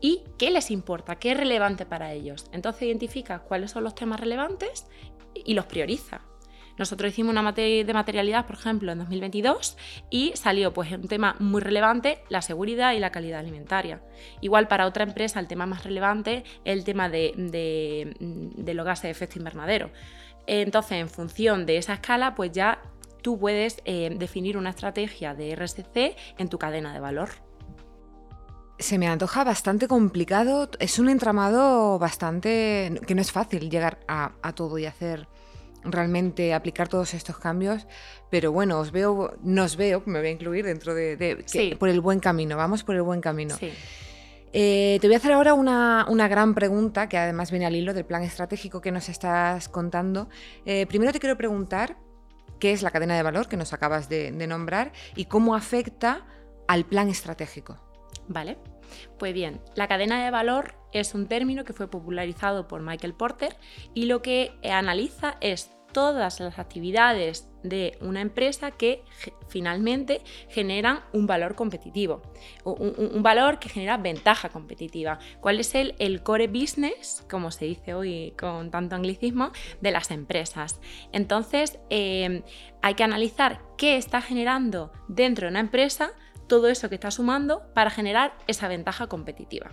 [0.00, 2.46] y qué les importa, qué es relevante para ellos.
[2.52, 4.86] Entonces identifica cuáles son los temas relevantes
[5.34, 6.20] y los prioriza.
[6.78, 9.76] Nosotros hicimos una materia de materialidad, por ejemplo, en 2022
[10.10, 14.02] y salió pues un tema muy relevante, la seguridad y la calidad alimentaria.
[14.40, 17.34] Igual para otra empresa el tema más relevante es el tema de,
[18.74, 19.90] los gases de efecto invernadero.
[20.46, 22.82] Entonces, en función de esa escala, pues ya
[23.22, 27.30] tú puedes eh, definir una estrategia de RSC en tu cadena de valor.
[28.78, 34.52] Se me antoja bastante complicado, es un entramado bastante que no es fácil llegar a
[34.56, 35.28] todo y hacer
[35.84, 37.86] realmente aplicar todos estos cambios,
[38.30, 41.44] pero bueno, os veo, nos veo, me voy a incluir dentro de,
[41.78, 43.56] por el buen camino, vamos por el buen camino.
[44.54, 48.04] Eh, te voy a hacer ahora una, gran pregunta que además viene al hilo del
[48.04, 50.28] plan estratégico que nos estás contando.
[50.66, 51.96] Eh, primero te quiero preguntar
[52.58, 56.26] qué es la cadena de valor que nos acabas de, de nombrar y cómo afecta
[56.68, 57.78] al plan estratégico.
[58.28, 58.58] Vale.
[59.18, 63.56] Pues bien, la cadena de valor es un término que fue popularizado por Michael Porter
[63.94, 69.04] y lo que analiza es todas las actividades de una empresa que
[69.48, 72.22] finalmente generan un valor competitivo,
[72.64, 75.18] un, valor que genera ventaja competitiva.
[75.40, 80.80] ¿Cuál es el, core business, como se dice hoy con tanto anglicismo, de las empresas?
[81.12, 82.42] Entonces, eh,
[82.80, 86.12] hay que analizar qué está generando dentro de una empresa
[86.46, 89.72] todo eso que está sumando para generar esa ventaja competitiva.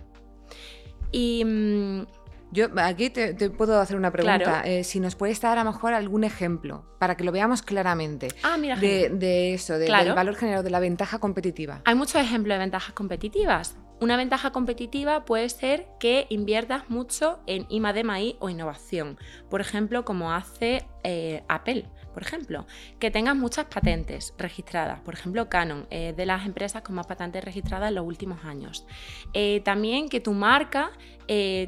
[1.11, 2.05] Y mm,
[2.51, 4.61] yo aquí te, puedo hacer una pregunta.
[4.65, 8.29] Eh, si nos puedes dar a lo mejor algún ejemplo para que lo veamos claramente
[8.43, 11.81] ah, mira, de, eso, del valor generado, de la ventaja competitiva.
[11.85, 13.77] Hay muchos ejemplos de ventajas competitivas.
[14.01, 19.17] Una ventaja competitiva puede ser que inviertas mucho en I+D+I o innovación.
[19.49, 21.85] Por ejemplo, como hace eh, Apple,
[22.19, 22.65] por ejemplo,
[22.99, 27.41] que tengas muchas patentes registradas, por ejemplo Canon, eh, de las empresas con más patentes
[27.41, 28.85] registradas en los últimos años.
[29.33, 30.91] Eh, también que tu marca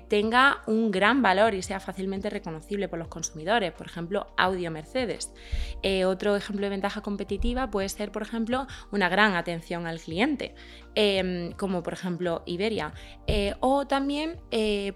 [0.08, 5.34] tenga un gran valor y sea fácilmente reconocible por los consumidores, por ejemplo Audio Mercedes.
[6.06, 10.56] otro ejemplo de ventaja competitiva puede ser, por ejemplo, una gran atención al cliente,
[10.96, 12.94] em, como por ejemplo Iberia.
[13.60, 14.40] o también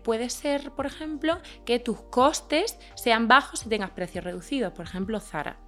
[0.04, 5.20] puede ser, por ejemplo, que tus costes sean bajos y tengas precios reducidos, por ejemplo,
[5.20, 5.65] Zara.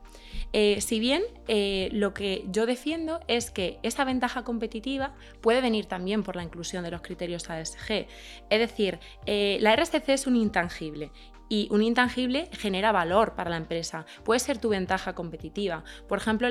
[0.53, 5.85] Eh, si bien eh, lo que yo defiendo es que esa ventaja competitiva puede venir
[5.85, 8.07] también por la inclusión de los criterios ASG.
[8.49, 11.11] Es decir, eh, la RSC es un intangible
[11.49, 14.05] y un intangible genera valor para la empresa.
[14.25, 15.85] Puede ser tu ventaja competitiva.
[16.09, 16.49] Por ejemplo,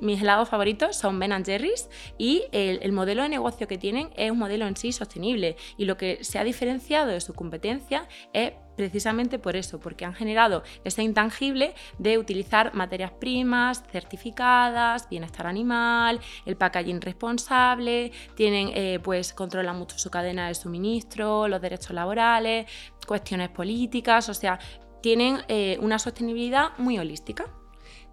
[0.00, 4.32] mis helados favoritos son Ben Jerry's y el, el, modelo de negocio que tienen es
[4.32, 8.54] un modelo en sí sostenible y lo que se ha diferenciado de su competencia es
[8.76, 16.20] precisamente por eso, porque han generado ese intangible de utilizar materias primas certificadas, bienestar animal,
[16.46, 22.66] el packaging responsable, tienen, eh, pues controlan mucho su cadena de suministro, los derechos laborales,
[23.06, 24.58] cuestiones políticas, o sea,
[25.00, 27.46] tienen eh, una sostenibilidad muy holística.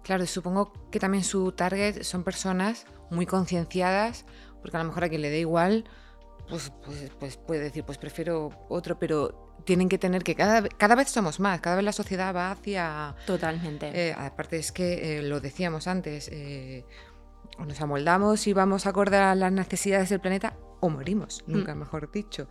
[0.02, 4.24] Claro, supongo que también su target son personas muy concienciadas,
[4.60, 5.84] porque a lo mejor a quien le dé igual,
[6.48, 10.94] pues, pues, pues puede decir, pues prefiero otro, pero tienen que tener que cada, cada
[10.94, 13.14] vez somos más, cada vez la sociedad va hacia...
[13.26, 13.90] Totalmente.
[13.94, 16.84] Eh, aparte es que eh, lo decíamos antes, eh,
[17.58, 21.52] o nos amoldamos y vamos a acordar las necesidades del planeta o morimos, mm.
[21.52, 22.48] nunca mejor dicho.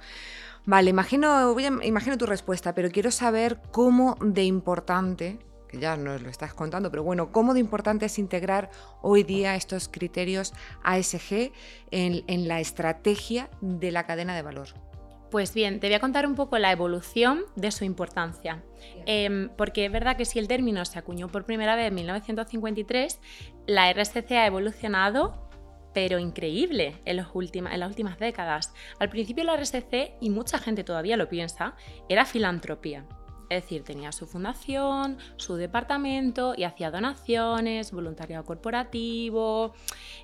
[0.65, 6.29] Vale, imagino, imagino tu respuesta, pero quiero saber cómo de importante, que ya nos lo
[6.29, 8.69] estás contando, pero bueno, cómo de importante es integrar
[9.01, 11.51] hoy día estos criterios ASG
[11.91, 14.88] en, en la estrategia de la cadena de valor.
[15.29, 18.63] Pues bien, te voy a contar un poco la evolución de su importancia.
[19.05, 23.19] Em, porque es verdad que si el término se acuñó por primera vez en 1953,
[23.67, 25.49] la RSC ha evolucionado
[25.93, 28.73] pero increíble en, en, las últimas décadas.
[28.99, 31.75] Al principio la RSC, y mucha gente todavía lo piensa,
[32.07, 33.05] era filantropía.
[33.49, 39.73] Es decir, tenía su fundación, su departamento y hacía donaciones, voluntariado corporativo.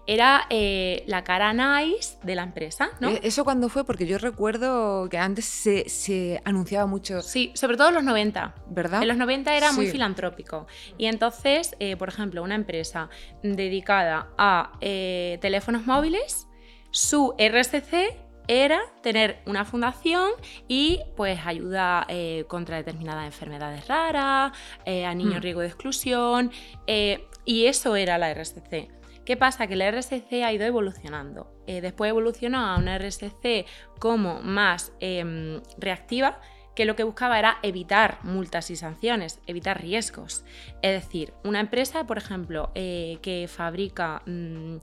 [0.06, 3.10] Era eh, la cara nice de la empresa, ¿no?
[3.10, 3.84] Eh, ¿Eso cuándo fue?
[3.84, 7.24] Porque yo recuerdo que antes se, anunciaba mucho.
[7.24, 8.56] Sí, sobre todo en los 90.
[8.70, 9.02] ¿Verdad?
[9.02, 10.68] En los 90 era muy filantrópico.
[10.98, 13.10] Y entonces, eh, por ejemplo, una empresa
[13.42, 16.48] dedicada a teléfonos móviles,
[16.92, 20.32] su RSC era tener una fundación
[20.68, 24.52] y pues ayuda eh, contra determinadas enfermedades raras,
[24.86, 25.42] eh, a niños mm.
[25.42, 26.52] riesgo de exclusión,
[26.88, 28.90] eh, y eso era la RSC.
[29.26, 29.68] ¿Qué pasa?
[29.68, 31.52] Que la RSC ha ido evolucionando.
[31.66, 33.66] después evolucionó a una RSC
[34.00, 36.40] como más em, reactiva,
[36.76, 40.46] que lo que buscaba era evitar multas y sanciones, evitar riesgos.
[40.84, 44.78] Es decir, una empresa, por ejemplo, que fabrica mm,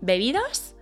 [0.00, 0.76] bebidas,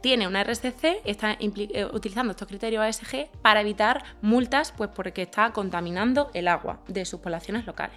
[0.00, 5.52] tiene una RSC, está eh, utilizando estos criterios ASG para evitar multas, pues porque está
[5.52, 7.96] contaminando el agua de sus poblaciones locales.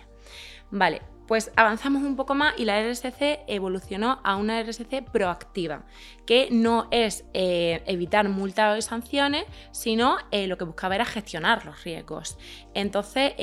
[0.71, 5.85] Vale, pues avanzamos un poco más y la RSC evolucionó a una RSC proactiva,
[6.25, 11.65] que no es eh, evitar multas o sanciones, sino eh, lo que buscaba era gestionar
[11.65, 12.37] los riesgos.
[12.73, 13.33] Entonces,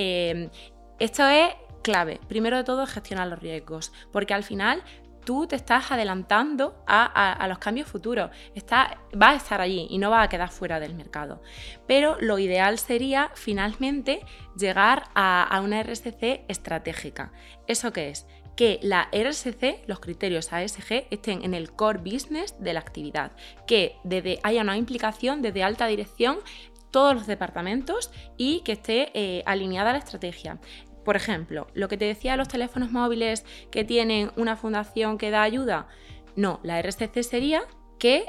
[0.99, 2.21] esto es clave.
[2.29, 4.83] Primero de todo, gestionar los riesgos, porque al final
[5.29, 8.31] tú te estás adelantando a, los cambios futuros.
[8.55, 11.43] Está, va a estar allí y no va a quedar fuera del mercado.
[11.87, 14.25] Pero lo ideal sería finalmente
[14.57, 17.31] llegar a, una RSC estratégica.
[17.67, 18.27] ¿Eso qué es?
[18.57, 23.31] que la RSC, los criterios ASG, estén en el core business de la actividad,
[23.69, 26.39] que desde, haya una implicación desde alta dirección
[26.91, 30.59] todos los departamentos y que esté eh, alineada la estrategia.
[31.09, 35.31] Por ejemplo, lo que te decía de los teléfonos móviles que tienen una fundación que
[35.31, 35.89] da ayuda,
[36.37, 37.63] no, la RCC sería
[37.99, 38.27] que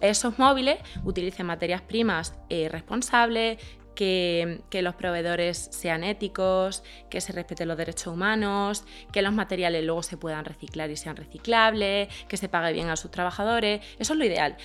[0.00, 3.58] esos móviles utilicen materias primas eh, responsables,
[3.94, 9.84] que, que, los proveedores sean éticos, que se respeten los derechos humanos, que los materiales
[9.84, 13.84] luego se puedan reciclar y sean reciclables, que se pague bien a sus trabajadores.
[13.98, 14.56] Eso es lo ideal.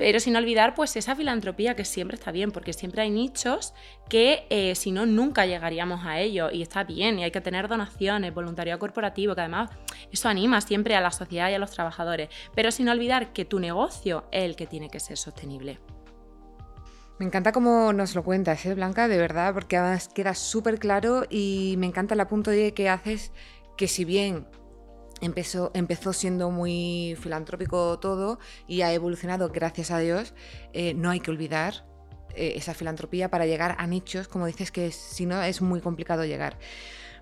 [0.00, 3.74] Pero sin olvidar pues esa filantropía que siempre está bien, porque siempre hay nichos
[4.08, 7.68] que eh, si no nunca llegaríamos a ello y está bien y hay que tener
[7.68, 9.68] donaciones, voluntariado corporativo, que además
[10.10, 13.60] eso anima siempre a la sociedad y a los trabajadores, pero sin olvidar que tu
[13.60, 15.80] negocio es el que tiene que ser sostenible.
[17.18, 19.06] Me encanta cómo nos lo cuentas, ¿eh, Blanca?
[19.06, 23.32] De verdad, porque además queda súper claro y me encanta el apunto de que haces
[23.76, 24.46] que si bien
[25.20, 30.34] Empezó, empezó, siendo muy filantrópico todo y ha evolucionado, gracias a Dios.
[30.72, 31.84] Eh, no hay que olvidar
[32.34, 36.24] eh, esa filantropía para llegar a nichos, como dices, que si no es muy complicado
[36.24, 36.58] llegar.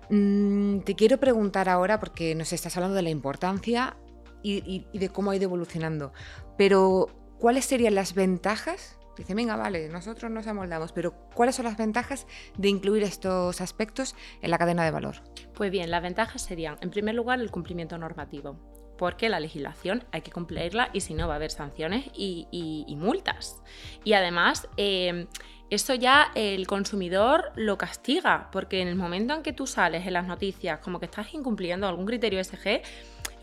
[0.09, 3.97] Mm, te quiero preguntar ahora, porque nos estás hablando de la importancia
[4.41, 6.13] y, de cómo ha ido evolucionando,
[6.57, 7.07] pero
[7.39, 8.98] ¿cuáles serían las ventajas?
[9.19, 12.25] Dice, venga, vale, nosotros nos amoldamos, pero ¿cuáles son las ventajas
[12.57, 15.17] de incluir estos aspectos en la cadena de valor?
[15.53, 18.57] Pues bien, las ventajas serían, en primer lugar, el cumplimiento normativo
[18.97, 23.61] porque la legislación hay que cumplirla y si no va a haber sanciones y, multas.
[24.03, 25.25] Y además, eh,
[25.69, 30.13] eso ya el consumidor lo castiga, porque en el momento en que tú sales en
[30.13, 32.81] las noticias como que estás incumpliendo algún criterio SG,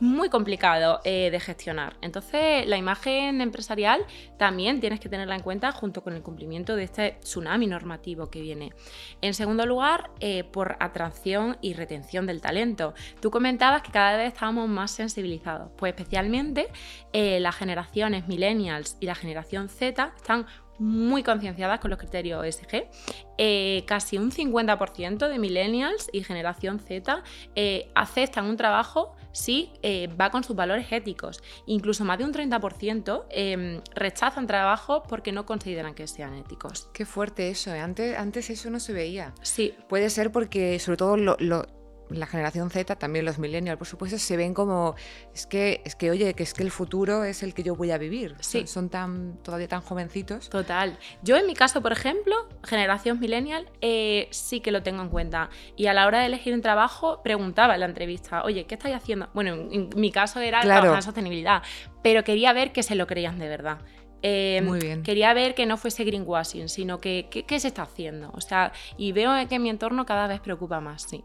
[0.01, 1.97] muy complicado eh, de gestionar.
[2.01, 4.05] Entonces, la imagen empresarial
[4.39, 8.41] también tienes que tenerla en cuenta junto con el cumplimiento de este tsunami normativo que
[8.41, 8.73] viene.
[9.21, 12.95] En segundo lugar, eh, por atracción y retención del talento.
[13.21, 16.69] Tú comentabas que cada vez estábamos más sensibilizados, pues especialmente
[17.13, 20.47] eh, las generaciones millennials y la generación Z están
[20.79, 22.89] muy concienciadas con los criterios ESG.
[23.39, 27.23] Eh, casi un 50% de millennials y generación Z
[27.55, 31.43] eh, aceptan un trabajo si eh, va con sus valores éticos.
[31.67, 36.89] Incluso más de un 30% em, rechazan trabajo porque no consideran que sean éticos.
[36.95, 39.35] Qué fuerte eso, antes, antes eso no se veía.
[39.43, 39.75] Sí.
[39.89, 41.37] Puede ser porque sobre todo lo
[42.11, 44.95] la generación Z, también los millennials, por supuesto, se ven como
[45.35, 47.91] es que es que oye, que es que el futuro es el que yo voy
[47.91, 48.37] a vivir.
[48.41, 48.67] Sí.
[48.67, 50.49] Son, tan todavía tan jovencitos.
[50.49, 50.99] Total.
[51.23, 55.51] Yo en mi caso, por ejemplo, generación millennial, eh, sí que lo tengo en cuenta.
[55.77, 58.95] Y a la hora de elegir un trabajo, preguntaba en la entrevista, oye, ¿qué estáis
[58.95, 59.29] haciendo?
[59.35, 61.63] Bueno, en, mi caso era trabajar en sostenibilidad,
[62.03, 63.79] pero quería ver que se lo creían de verdad.
[64.23, 65.03] Eh, Muy bien.
[65.03, 68.31] Quería ver que no fuese greenwashing, sino que qué se está haciendo.
[68.35, 71.25] O sea, y veo que mi entorno cada vez preocupa más, sí.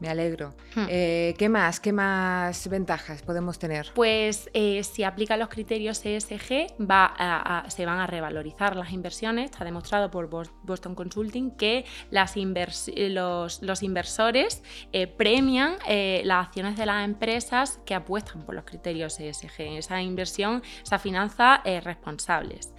[0.00, 0.54] Me alegro.
[0.74, 0.86] Hmm.
[0.88, 1.78] Eh, ¿Qué más?
[1.78, 3.92] ¿Qué más ventajas podemos tener?
[3.94, 9.50] Pues eh, si aplican los criterios ESG, va se van a revalorizar las inversiones.
[9.50, 10.28] Está demostrado por
[10.62, 15.76] Boston Consulting que las los, inversores eh, premian
[16.24, 19.60] las acciones de las empresas que apuestan por los criterios ESG.
[19.78, 22.72] Esa inversión, esa finanza responsables.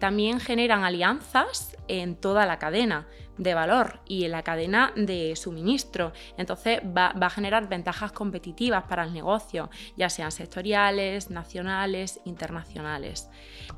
[0.00, 3.06] también generan alianzas en toda la cadena
[3.38, 6.12] de valor y en la cadena de suministro.
[6.36, 13.28] Entonces va, a generar ventajas competitivas para el negocio, ya sean sectoriales, nacionales, internacionales.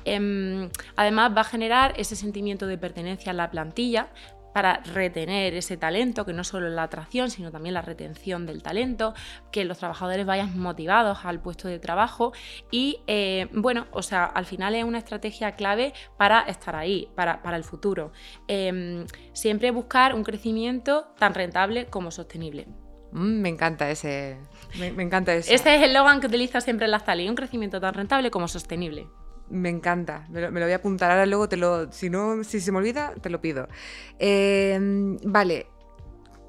[0.05, 4.09] Em, además va a generar ese sentimiento de pertenencia a la plantilla
[4.53, 9.15] para retener ese talento, que no solo la atracción, sino también la retención del talento,
[9.51, 12.33] que los trabajadores vayan motivados al puesto de trabajo
[12.71, 17.41] y, eh, bueno, o sea, al final es una estrategia clave para estar ahí, para,
[17.55, 18.13] el futuro.
[18.49, 22.67] Em, siempre buscar un crecimiento tan rentable como sostenible.
[23.13, 24.39] Mm, me encanta ese.
[24.79, 25.55] Me, encanta ese.
[25.55, 29.07] Este es el eslogan que utiliza siempre la Zali, un crecimiento tan rentable como sostenible.
[29.53, 32.73] Me encanta, me lo, voy a apuntar ahora luego, te lo, si no, si se
[32.73, 33.69] me olvida, te lo pido.
[34.19, 35.67] Em, vale,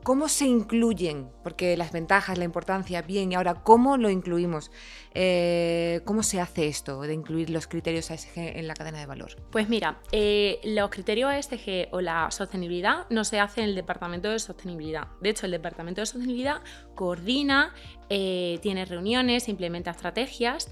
[0.03, 1.29] ¿cómo se incluyen?
[1.43, 4.71] Porque las ventajas, la importancia, bien, y ahora, ¿cómo lo incluimos?
[5.13, 9.35] Eh, ¿Cómo se hace esto de incluir los criterios ASG en la cadena de valor?
[9.51, 14.29] Pues mira, eh, los criterios ASG o la sostenibilidad no se hace en el Departamento
[14.29, 15.07] de Sostenibilidad.
[15.21, 16.61] De hecho, el Departamento de Sostenibilidad
[16.95, 17.73] coordina,
[18.09, 20.69] eh, tiene reuniones, implementa estrategias,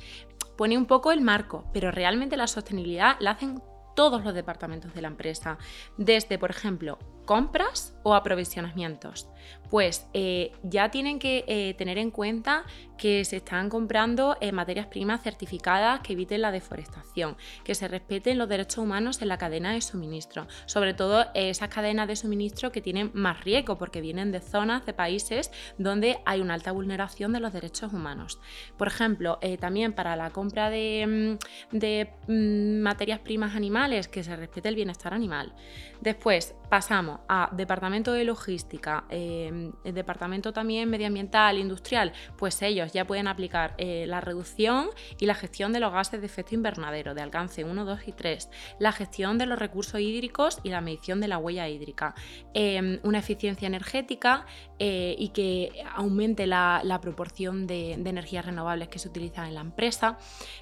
[0.58, 3.62] pone un poco el marco, pero realmente la sostenibilidad la hacen
[3.96, 5.58] todos los departamentos de la empresa,
[5.98, 6.98] desde, por ejemplo,
[7.32, 9.32] compras o aprovisionamientos
[9.72, 12.66] pues eh, ya tienen que eh, tener en cuenta
[12.98, 18.38] que se están comprando eh, materias primas certificadas que eviten la deforestación, que se respeten
[18.38, 22.82] los derechos humanos en la cadena de suministro, sobre todo esas cadenas de suministro que
[22.82, 27.40] tienen más riesgo porque vienen de zonas, de países donde hay una alta vulneración de
[27.40, 28.40] los derechos humanos.
[28.78, 31.38] Por ejemplo, también para la compra de,
[31.72, 35.56] mm, de mm, materias primas animales, que se respete el bienestar animal.
[36.02, 43.28] Después pasamos a departamento de logística, eh, departamento también medioambiental, industrial, pues ellos ya pueden
[43.28, 47.64] aplicar eh, la reducción y la gestión de los gases de efecto invernadero de alcance
[47.64, 48.50] 1, 2 y 3,
[48.80, 52.16] la gestión de los recursos hídricos y la medición de la huella hídrica,
[52.54, 54.46] em, una eficiencia energética
[54.80, 59.62] eh, y que aumente la, proporción de, de, energías renovables que se utilizan en la
[59.62, 60.18] empresa,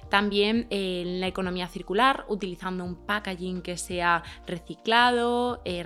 [0.08, 5.82] también en la economía circular, utilizando un packaging que sea reciclado, eh,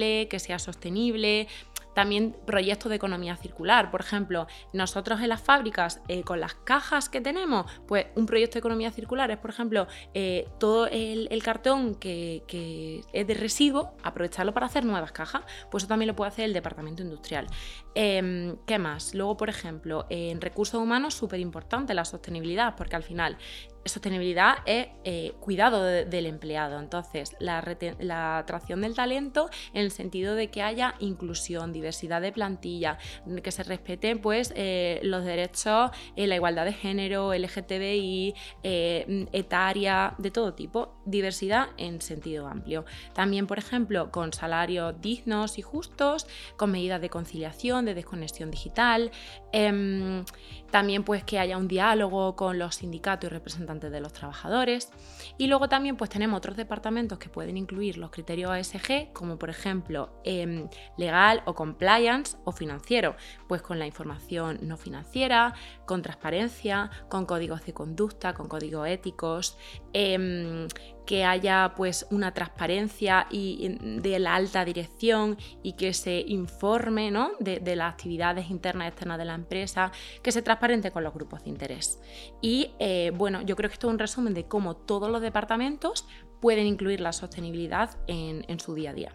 [0.00, 1.48] que sea sostenible,
[1.94, 3.90] también proyectos de economía circular.
[3.90, 8.54] Por ejemplo, nosotros en las fábricas, eh, con las cajas que tenemos, pues un proyecto
[8.54, 14.54] de economía circular es, por ejemplo, eh, todo el, cartón que, es de residuo, aprovecharlo
[14.54, 15.42] para hacer nuevas cajas.
[15.70, 17.46] Pues eso también lo puede hacer el departamento industrial.
[17.94, 19.14] Em, ¿Qué más?
[19.14, 23.36] Luego, por ejemplo, en recursos humanos, súper importante la sostenibilidad, porque al final
[23.84, 26.78] sostenibilidad es eh, cuidado del empleado.
[26.78, 32.98] Entonces, la, atracción del talento en el sentido de que haya inclusión, diversidad de plantilla,
[33.42, 40.30] que se respeten pues, eh, los derechos, eh, la igualdad de género, LGTBI, etaria, de
[40.30, 42.84] todo tipo, diversidad en sentido amplio.
[43.14, 46.26] También, por ejemplo, con salarios dignos y justos,
[46.56, 49.10] con medidas de conciliación, de desconexión digital.
[49.52, 50.24] Em,
[50.70, 54.90] también pues que haya un diálogo con los sindicatos y representantes de los trabajadores.
[55.38, 59.50] Y luego también pues tenemos otros departamentos que pueden incluir los criterios ASG, como por
[59.50, 63.14] ejemplo em, legal o compliance o financiero,
[63.48, 65.54] pues con la información no financiera,
[65.86, 69.56] con transparencia, con códigos de conducta, con códigos éticos,
[69.92, 70.66] em,
[71.06, 77.32] que haya pues una transparencia y, de la alta dirección y que se informe ¿no?
[77.40, 79.92] de, las actividades internas y externas de la empresa,
[80.22, 82.00] que se transparente con los grupos de interés.
[82.40, 86.06] Y eh, bueno, yo creo que esto es un resumen de cómo todos los departamentos
[86.40, 89.12] pueden incluir la sostenibilidad en, en su día a día.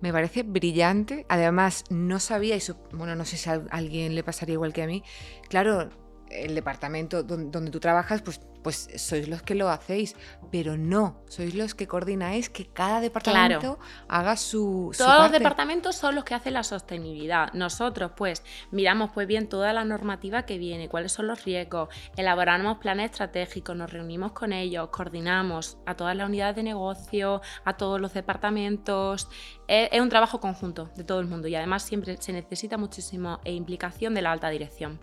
[0.00, 1.24] Me parece brillante.
[1.28, 2.60] Además, no sabía, y
[2.92, 5.02] bueno, no sé si a alguien le pasaría igual que a mí.
[5.48, 5.88] Claro,
[6.30, 10.16] el departamento donde, tú trabajas, pues, pues sois los que lo hacéis,
[10.50, 16.16] pero no, sois los que coordináis que cada departamento haga su, Todos los departamentos son
[16.16, 17.52] los que hacen la sostenibilidad.
[17.52, 22.78] Nosotros, pues, miramos pues bien toda la normativa que viene, cuáles son los riesgos, elaboramos
[22.78, 28.00] planes estratégicos, nos reunimos con ellos, coordinamos a todas las unidades de negocio, a todos
[28.00, 29.28] los departamentos.
[29.68, 33.38] Es, es un trabajo conjunto de todo el mundo y además siempre se necesita muchísimo
[33.44, 34.98] implicación de la alta dirección.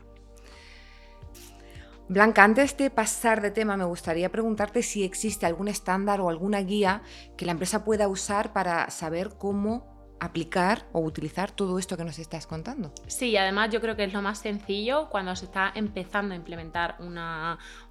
[2.09, 6.59] Blanca, antes de pasar de tema, me gustaría preguntarte si existe algún estándar o alguna
[6.59, 7.01] guía
[7.37, 12.19] que la empresa pueda usar para saber cómo aplicar o utilizar todo esto que nos
[12.19, 12.93] estás contando.
[13.07, 16.95] Sí, además yo creo que es lo más sencillo cuando se está empezando a implementar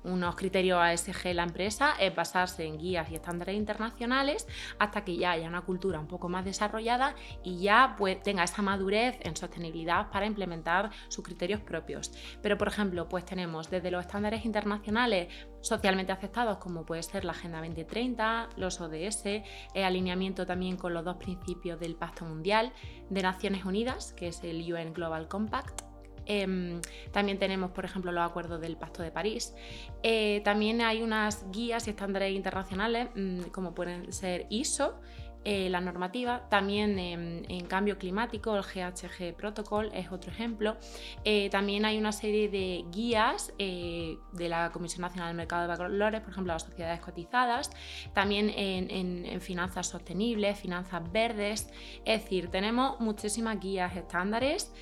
[0.05, 4.47] unos criterios ASG la empresa, es basarse en guías y estándares internacionales
[4.79, 8.63] hasta que ya haya una cultura un poco más desarrollada y ya pues, tenga esa
[8.63, 12.13] madurez en sostenibilidad para implementar sus criterios propios.
[12.43, 15.29] Pero por ejemplo, pues tenemos desde los estándares internacionales
[15.61, 19.27] socialmente aceptados como puede ser la Agenda 2030, los ODS,
[19.75, 22.73] el alineamiento también con los dos principios del Pacto Mundial
[23.11, 25.92] de Naciones Unidas, que es el UN Global Compact.
[26.27, 29.55] Em, también tenemos, por ejemplo, los acuerdos del Pacto de París.
[30.03, 35.01] Eh, también hay unas guías y estándares internacionales, mm, como pueden ser ISO,
[35.45, 36.49] eh, la normativa.
[36.49, 40.77] También en, cambio climático, el GHG Protocol es otro ejemplo.
[41.25, 45.77] Eh, también hay una serie de guías eh, de la Comisión Nacional del Mercado de
[45.77, 47.71] Valores, por ejemplo, las sociedades cotizadas.
[48.13, 51.69] También en, finanzas sostenibles, finanzas verdes.
[52.05, 54.73] Es decir, tenemos muchísimas guías estándares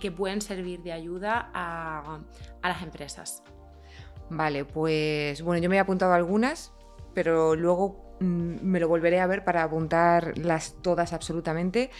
[0.00, 2.20] que pueden servir de ayuda a,
[2.62, 3.42] a las empresas.
[4.30, 6.72] Vale, pues bueno, yo me he apuntado algunas,
[7.14, 11.90] pero luego Mm, me lo volveré a ver para apuntarlas todas absolutamente.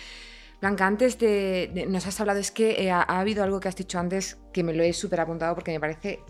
[0.60, 3.98] Blanca, antes de, nos has hablado, es que eh, ha, habido algo que has dicho
[3.98, 6.20] antes que me lo he súper apuntado porque me parece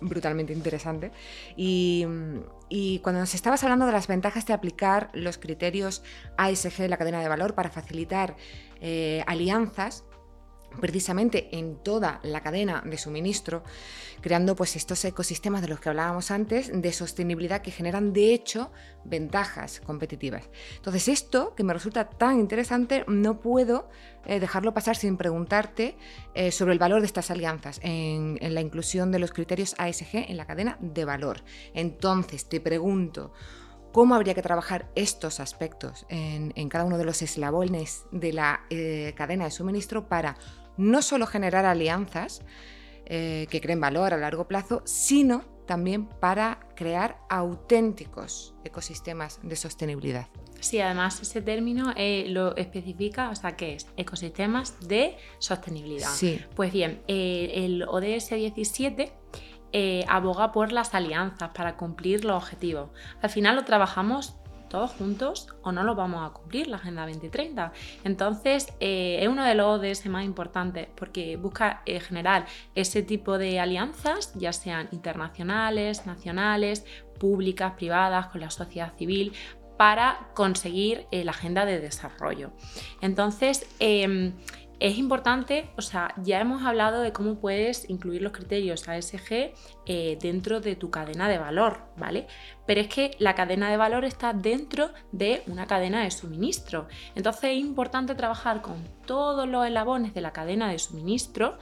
[0.00, 1.10] brutalmente interesante.
[1.56, 2.06] Y,
[3.02, 6.02] cuando nos estabas hablando de las ventajas de aplicar los criterios
[6.38, 8.36] ASG en la cadena de valor para facilitar
[8.80, 10.04] eh, alianzas,
[10.80, 13.62] precisamente en toda la cadena de suministro,
[14.20, 18.70] creando pues estos ecosistemas de los que hablábamos antes de sostenibilidad que generan de hecho
[19.04, 20.48] ventajas competitivas.
[20.76, 23.88] Entonces esto que me resulta tan interesante no puedo
[24.24, 25.96] eh, dejarlo pasar sin preguntarte
[26.34, 30.36] eh, sobre el valor de estas alianzas en, la inclusión de los criterios ASG en
[30.36, 31.42] la cadena de valor.
[31.74, 33.32] Entonces te pregunto,
[33.92, 39.12] cómo habría que trabajar estos aspectos en, cada uno de los eslabones de la eh,
[39.16, 40.36] cadena de suministro para
[40.76, 42.42] no solo generar alianzas
[43.06, 50.28] eh, que creen valor a largo plazo, sino también para crear auténticos ecosistemas de sostenibilidad.
[50.60, 53.88] Sí, además ese término eh, lo especifica, o sea, ¿qué es?
[53.96, 56.10] Ecosistemas de sostenibilidad.
[56.10, 56.40] Sí.
[56.54, 59.12] Pues bien, eh, el ODS 17
[60.06, 62.90] aboga por las alianzas para cumplir los objetivos.
[63.22, 64.36] Al final lo trabajamos
[64.72, 67.72] todos juntos o no lo vamos a cumplir, la Agenda 2030.
[68.04, 73.36] Entonces, eh, es uno de los ODS más importantes porque busca eh, generar ese tipo
[73.36, 76.86] de alianzas, ya sean internacionales, nacionales,
[77.20, 79.34] públicas, privadas, con la sociedad civil,
[79.76, 82.52] para conseguir eh, la agenda de desarrollo.
[83.02, 84.32] Entonces, em,
[84.82, 89.52] es importante, o sea, ya hemos hablado de cómo puedes incluir los criterios ASG
[89.86, 92.26] eh, dentro de tu cadena de valor, ¿vale?
[92.66, 96.88] Pero es que la cadena de valor está dentro de una cadena de suministro.
[97.14, 101.58] Entonces es importante trabajar con todos los eslabones de la cadena de suministro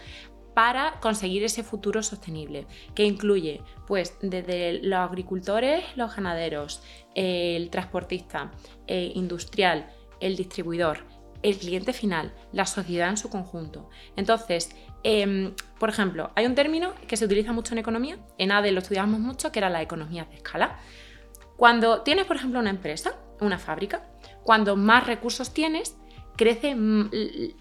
[0.54, 6.82] para conseguir ese futuro sostenible, que incluye pues desde los agricultores, los ganaderos,
[7.14, 8.50] el transportista,
[8.86, 9.90] el industrial,
[10.20, 11.04] el distribuidor,
[11.42, 13.88] el cliente final, la sociedad en su conjunto.
[14.16, 14.70] Entonces,
[15.02, 18.80] em, por ejemplo, hay un término que se utiliza mucho en economía, en ADE lo
[18.80, 20.78] estudiamos mucho, que era la economía de escala.
[21.56, 24.06] Cuando tienes, por ejemplo, una empresa, una fábrica,
[24.42, 25.96] cuando más recursos tienes,
[26.40, 26.74] crece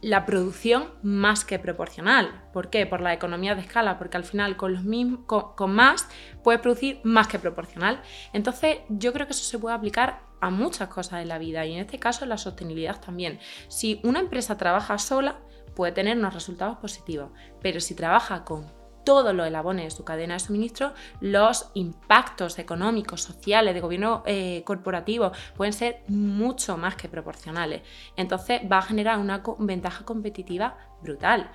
[0.02, 2.46] la producción más que proporcional.
[2.54, 2.86] ¿Por qué?
[2.86, 6.08] Por la economía de escala, porque al final con, con, más
[6.46, 8.02] puedes producir más que proporcional.
[8.32, 11.74] Entonces yo creo que eso se puede aplicar a muchas cosas en la vida y
[11.74, 13.40] en este caso la sostenibilidad también.
[13.68, 15.40] Si una empresa trabaja sola,
[15.76, 17.32] puede tener unos resultados positivos,
[17.62, 23.22] pero si trabaja con todo lo elabone de su cadena de suministro, los impactos económicos,
[23.22, 27.82] sociales, de gobierno eh, corporativo pueden ser mucho más que proporcionales.
[28.16, 31.50] Entonces va a generar una ventaja competitiva brutal.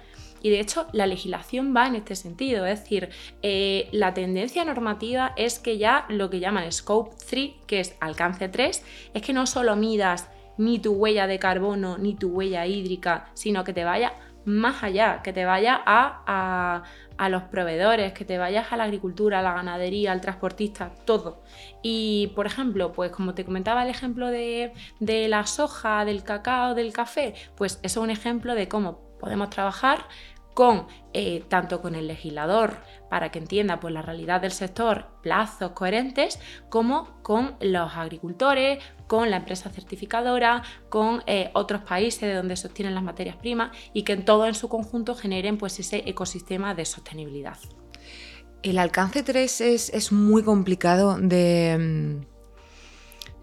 [0.45, 3.09] Y de hecho, la legislación va en este sentido, es decir,
[3.41, 8.51] eh, la tendencia normativa es que ya lo que llaman Scope 3, que es alcance
[8.51, 8.85] 3,
[9.15, 10.29] es que no solo midas
[10.59, 14.13] ni tu huella de carbono ni tu huella hídrica, sino que te vaya
[14.45, 16.83] más allá, que te vaya a,
[17.31, 21.43] los proveedores, que te vayas a la agricultura, a la ganadería, al transportista, todo.
[21.83, 26.75] Y, por ejemplo, pues como te comentaba el ejemplo de, de la soja, del cacao,
[26.75, 30.05] del café, pues eso es un ejemplo de cómo podemos trabajar
[30.55, 32.79] con eh, tanto con el legislador
[33.11, 36.39] para que entienda pues, la realidad del sector, plazos coherentes,
[36.69, 42.69] como con los agricultores, con la empresa certificadora, con eh, otros países de donde se
[42.69, 46.75] obtienen las materias primas y que en todo en su conjunto generen pues, ese ecosistema
[46.75, 47.59] de sostenibilidad.
[48.63, 51.77] El alcance 3 es, muy complicado de...
[51.79, 52.35] Mm,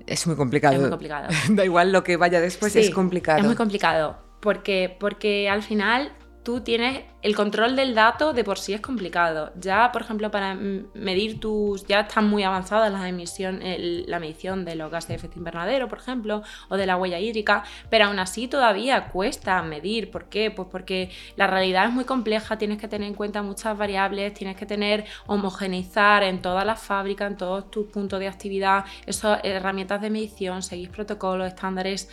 [0.07, 0.75] es muy complicado.
[0.75, 1.29] Es muy complicado.
[1.49, 3.39] da igual lo que vaya después, es complicado.
[3.39, 4.17] Es muy complicado.
[4.41, 6.11] Porque, porque al final
[6.43, 9.51] tú tienes el control del dato de por sí es complicado.
[9.55, 14.75] Ya, por ejemplo, para medir tus, ya están muy avanzadas las emisiones, la medición de
[14.75, 18.47] los gases de efecto invernadero, por ejemplo, o de la huella hídrica, pero aún así
[18.47, 20.09] todavía cuesta medir.
[20.09, 20.49] ¿Por qué?
[20.49, 24.57] Pues porque la realidad es muy compleja, tienes que tener en cuenta muchas variables, tienes
[24.57, 30.01] que tener homogeneizar en todas las fábricas, en todos tus puntos de actividad, esas herramientas
[30.01, 32.09] de medición, seguir protocolos, estándares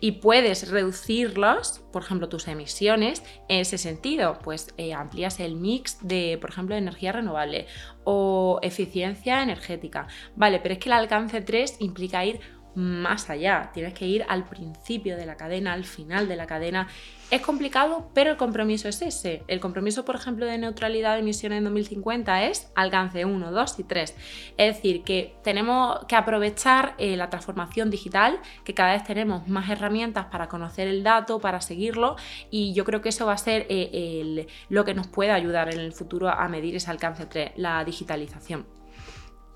[0.00, 5.98] y puedes reducirlos, por ejemplo, tus emisiones, en ese sentido, pues eh, amplías el mix
[6.02, 7.66] de, por ejemplo, energía renovable
[8.04, 10.06] o eficiencia energética.
[10.36, 12.40] Vale, pero es que el alcance 3 implica ir
[12.74, 16.88] más allá, tienes que ir al principio de la cadena, al final de la cadena.
[17.30, 19.42] Es complicado, pero el compromiso es ese.
[19.48, 23.84] El compromiso, por ejemplo, de neutralidad de emisiones en 2050 es alcance 1, 2 y
[23.84, 24.16] 3.
[24.56, 29.70] Es decir, que tenemos que aprovechar eh, la transformación digital, que cada vez tenemos más
[29.70, 32.16] herramientas para conocer el dato, para seguirlo,
[32.50, 35.80] y yo creo que eso va a ser eh, lo que nos puede ayudar en
[35.80, 38.83] el futuro a medir ese alcance 3, la digitalización.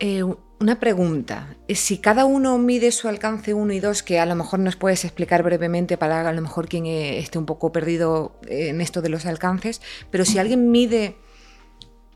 [0.01, 0.25] Eh,
[0.61, 1.57] una pregunta.
[1.69, 5.05] Si cada uno mide su alcance 1 y 2, que a lo mejor nos puedes
[5.05, 9.09] explicar brevemente para a lo mejor quien eh, esté un poco perdido en esto de
[9.09, 9.81] los alcances,
[10.11, 11.17] pero si alguien mide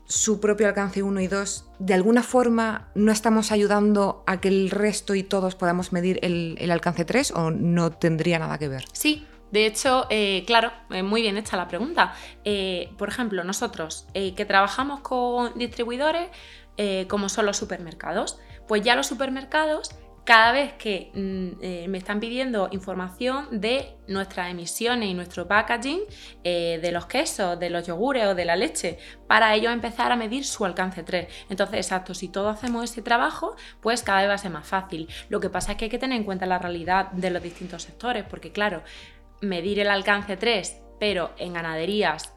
[0.05, 4.69] su propio alcance 1 y 2, de alguna forma no estamos ayudando a que el
[4.69, 8.83] resto y todos podamos medir el, alcance 3 o no tendría nada que ver?
[8.91, 12.13] Sí, de hecho, eh, claro, muy bien hecha la pregunta.
[12.97, 16.27] por ejemplo, nosotros que trabajamos con distribuidores,
[16.77, 18.39] eh, como son los supermercados.
[18.67, 19.91] Pues ya los supermercados,
[20.23, 25.99] cada vez que mm, eh, me están pidiendo información de nuestras emisiones y nuestro packaging,
[26.43, 28.97] eh, de los quesos, de los yogures o de la leche,
[29.27, 31.27] para ellos empezar a medir su alcance 3.
[31.49, 35.09] Entonces, exacto, si todos hacemos ese trabajo, pues cada vez va a ser más fácil.
[35.29, 37.83] Lo que pasa es que hay que tener en cuenta la realidad de los distintos
[37.83, 38.81] sectores, porque claro,
[39.41, 42.33] medir el alcance 3, pero en ganaderías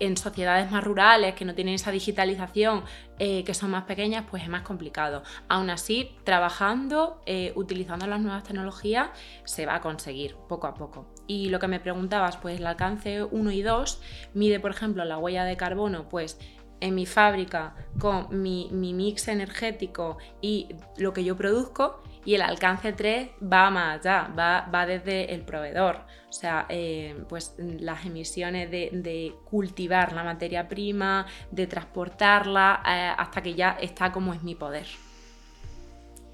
[0.00, 2.84] en sociedades más rurales que no tienen esa digitalización,
[3.18, 5.22] eh, que son más pequeñas, pues es más complicado.
[5.48, 9.10] Aún así, trabajando, eh, utilizando las nuevas tecnologías,
[9.44, 11.06] se va a conseguir poco a poco.
[11.26, 14.00] Y lo que me preguntabas, pues el alcance 1 y 2
[14.34, 16.38] mide, por ejemplo, la huella de carbono, pues
[16.80, 22.42] en mi fábrica con mi, mi mix energético y lo que yo produzco y el
[22.42, 26.04] alcance 3 va más allá, va desde el proveedor.
[26.28, 33.42] O sea, eh, pues las emisiones de, cultivar la materia prima, de transportarla, eh, hasta
[33.42, 34.86] que ya está como es mi poder.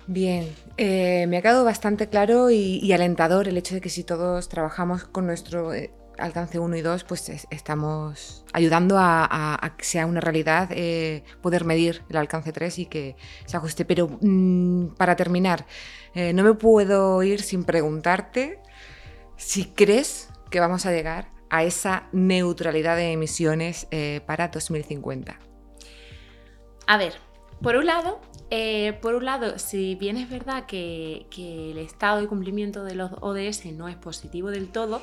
[0.06, 4.48] Bien, eh, me ha quedado bastante claro y, alentador el hecho de que si todos
[4.48, 5.70] trabajamos con nuestro
[6.18, 10.70] alcance 1 y 2, pues estamos ayudando a, que sea una realidad
[11.40, 13.16] poder medir el alcance 3 y que
[13.46, 13.84] se ajuste.
[13.84, 15.64] Pero mm, para terminar,
[16.14, 18.63] no me puedo ir sin preguntarte
[19.36, 25.38] si crees que vamos a llegar a esa neutralidad de emisiones eh, para 2050?
[26.86, 27.14] A ver,
[27.62, 28.20] por un lado,
[28.50, 33.10] eh, por un lado, si bien es verdad que, el estado de cumplimiento de los
[33.20, 35.02] ODS no es positivo del todo,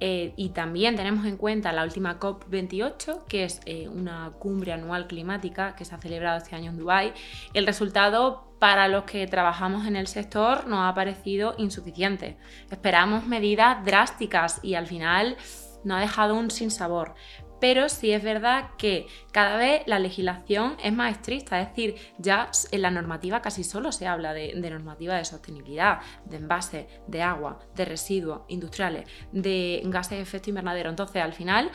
[0.00, 5.06] eh, y también tenemos en cuenta la última COP28, que es eh, una cumbre anual
[5.06, 7.12] climática que se ha celebrado este año en Dubái,
[7.52, 12.36] el resultado para los que trabajamos en el sector nos ha parecido insuficiente.
[12.70, 15.36] Esperamos medidas drásticas y al final
[15.84, 17.14] nos ha dejado un sinsabor
[17.60, 22.50] pero sí es verdad que cada vez la legislación es más estricta, es decir, ya
[22.72, 27.60] en la normativa casi solo se habla de, normativa de sostenibilidad, de envases, de agua,
[27.74, 30.90] de residuos industriales, de gases de efecto invernadero.
[30.90, 31.70] Entonces, al final,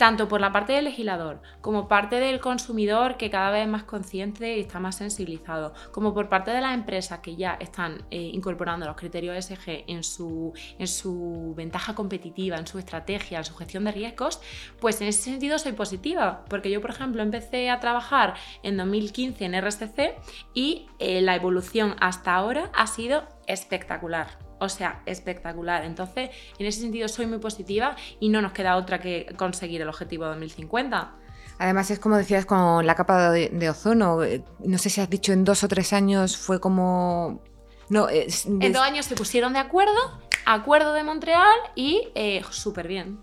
[0.00, 3.82] tanto por la parte del legislador como parte del consumidor que cada vez es más
[3.82, 8.16] consciente y está más sensibilizado, como por parte de las empresas que ya están eh,
[8.32, 13.54] incorporando los criterios ESG en su, en su ventaja competitiva, en su estrategia, en su
[13.54, 14.40] gestión de riesgos,
[14.80, 19.44] pues en ese sentido soy positiva, porque yo, por ejemplo, empecé a trabajar en 2015
[19.44, 20.14] en RSC
[20.54, 25.84] y eh, la evolución hasta ahora ha sido espectacular o sea, espectacular.
[25.84, 29.88] Entonces, en ese sentido soy muy positiva y no nos queda otra que conseguir el
[29.88, 31.14] objetivo 2050.
[31.58, 34.22] Además, es como decías con la capa de, ozono.
[34.22, 37.42] Eh, no sé si has dicho en dos o tres años fue como.
[37.88, 39.98] No, En dos años se pusieron de acuerdo,
[40.46, 43.18] acuerdo de Montreal y eh, súper bien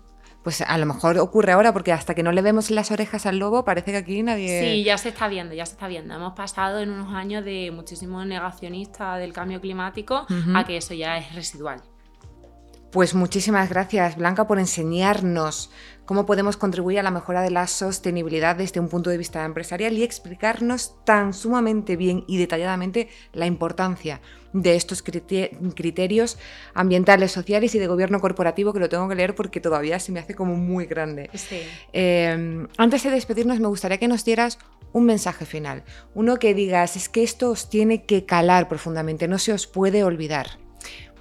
[0.48, 3.38] pues a lo mejor ocurre ahora porque hasta que no le vemos las orejas al
[3.38, 4.62] lobo parece que aquí nadie...
[4.62, 6.14] Sí, ya se está viendo, ya se está viendo.
[6.14, 11.18] Hemos pasado en unos años de muchísimos negacionistas del cambio climático a que eso ya
[11.18, 11.82] es residual.
[12.90, 15.70] Pues muchísimas gracias, Blanca, por enseñarnos
[16.08, 19.92] cómo podemos contribuir a la mejora de la sostenibilidad desde un punto de vista empresarial
[19.92, 24.22] y explicarnos tan sumamente bien y detalladamente la importancia
[24.54, 26.38] de estos criterios
[26.72, 30.20] ambientales, sociales y de gobierno corporativo, que lo tengo que leer porque todavía se me
[30.20, 31.28] hace como muy grande.
[31.92, 34.58] Em, antes de despedirnos, me gustaría que nos dieras
[34.94, 35.84] un mensaje final,
[36.14, 40.04] uno que digas, es que esto os tiene que calar profundamente, no se os puede
[40.04, 40.67] olvidar.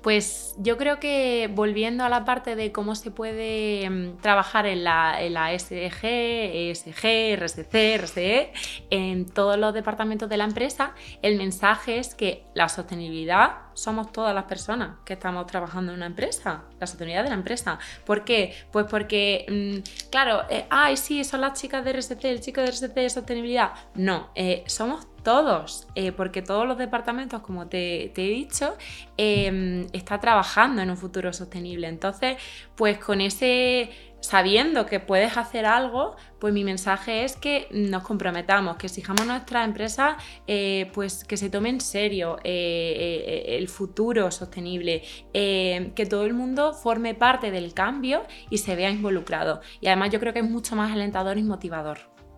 [0.01, 4.83] Pues yo creo que volviendo a la parte de cómo se puede mm, trabajar en
[4.83, 8.53] la, en SG, ESG, RSC, RCE,
[8.89, 14.33] en todos los departamentos de la empresa, el mensaje es que la sostenibilidad somos todas
[14.33, 17.77] las personas que estamos trabajando en una empresa, la sostenibilidad de la empresa.
[18.05, 18.55] ¿Por qué?
[18.71, 22.67] Pues porque, mm, claro, eh, ay, sí, son las chicas de RSC, el chico de
[22.71, 23.73] RSC de sostenibilidad.
[23.93, 28.77] No, eh, somos todos, eh, porque todos los departamentos, como te, he dicho,
[29.17, 31.89] eh, está trabajando en un futuro sostenible.
[31.89, 32.37] Entonces,
[32.75, 33.89] pues con ese
[34.21, 39.25] sabiendo que puedes hacer algo, pues mi mensaje es que nos comprometamos, que exijamos a
[39.25, 40.15] nuestra empresa
[40.47, 45.03] eh, pues que se tome en serio el futuro sostenible,
[45.33, 49.59] que todo el mundo forme parte del cambio y se vea involucrado.
[49.81, 51.97] Y además yo creo que es mucho más alentador y motivador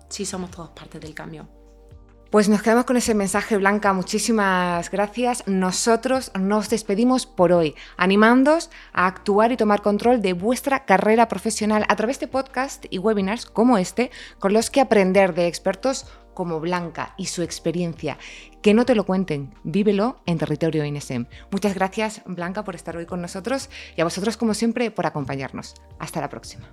[0.09, 1.58] si somos todos parte del cambio.
[2.29, 3.91] Pues nos quedamos con ese mensaje, Blanca.
[3.91, 5.43] Muchísimas gracias.
[5.47, 11.85] Nosotros nos despedimos por hoy, animándos a actuar y tomar control de vuestra carrera profesional
[11.89, 16.05] a través de podcast y webinars como este, con los que aprender de expertos
[16.35, 18.19] como Blanca y su experiencia.
[18.61, 21.25] Que no te lo cuenten, vívelo en territorio INSEM.
[21.49, 25.73] Muchas gracias, Blanca, por estar hoy con nosotros y a vosotros, como siempre, por acompañarnos.
[25.97, 26.69] Hasta la próxima.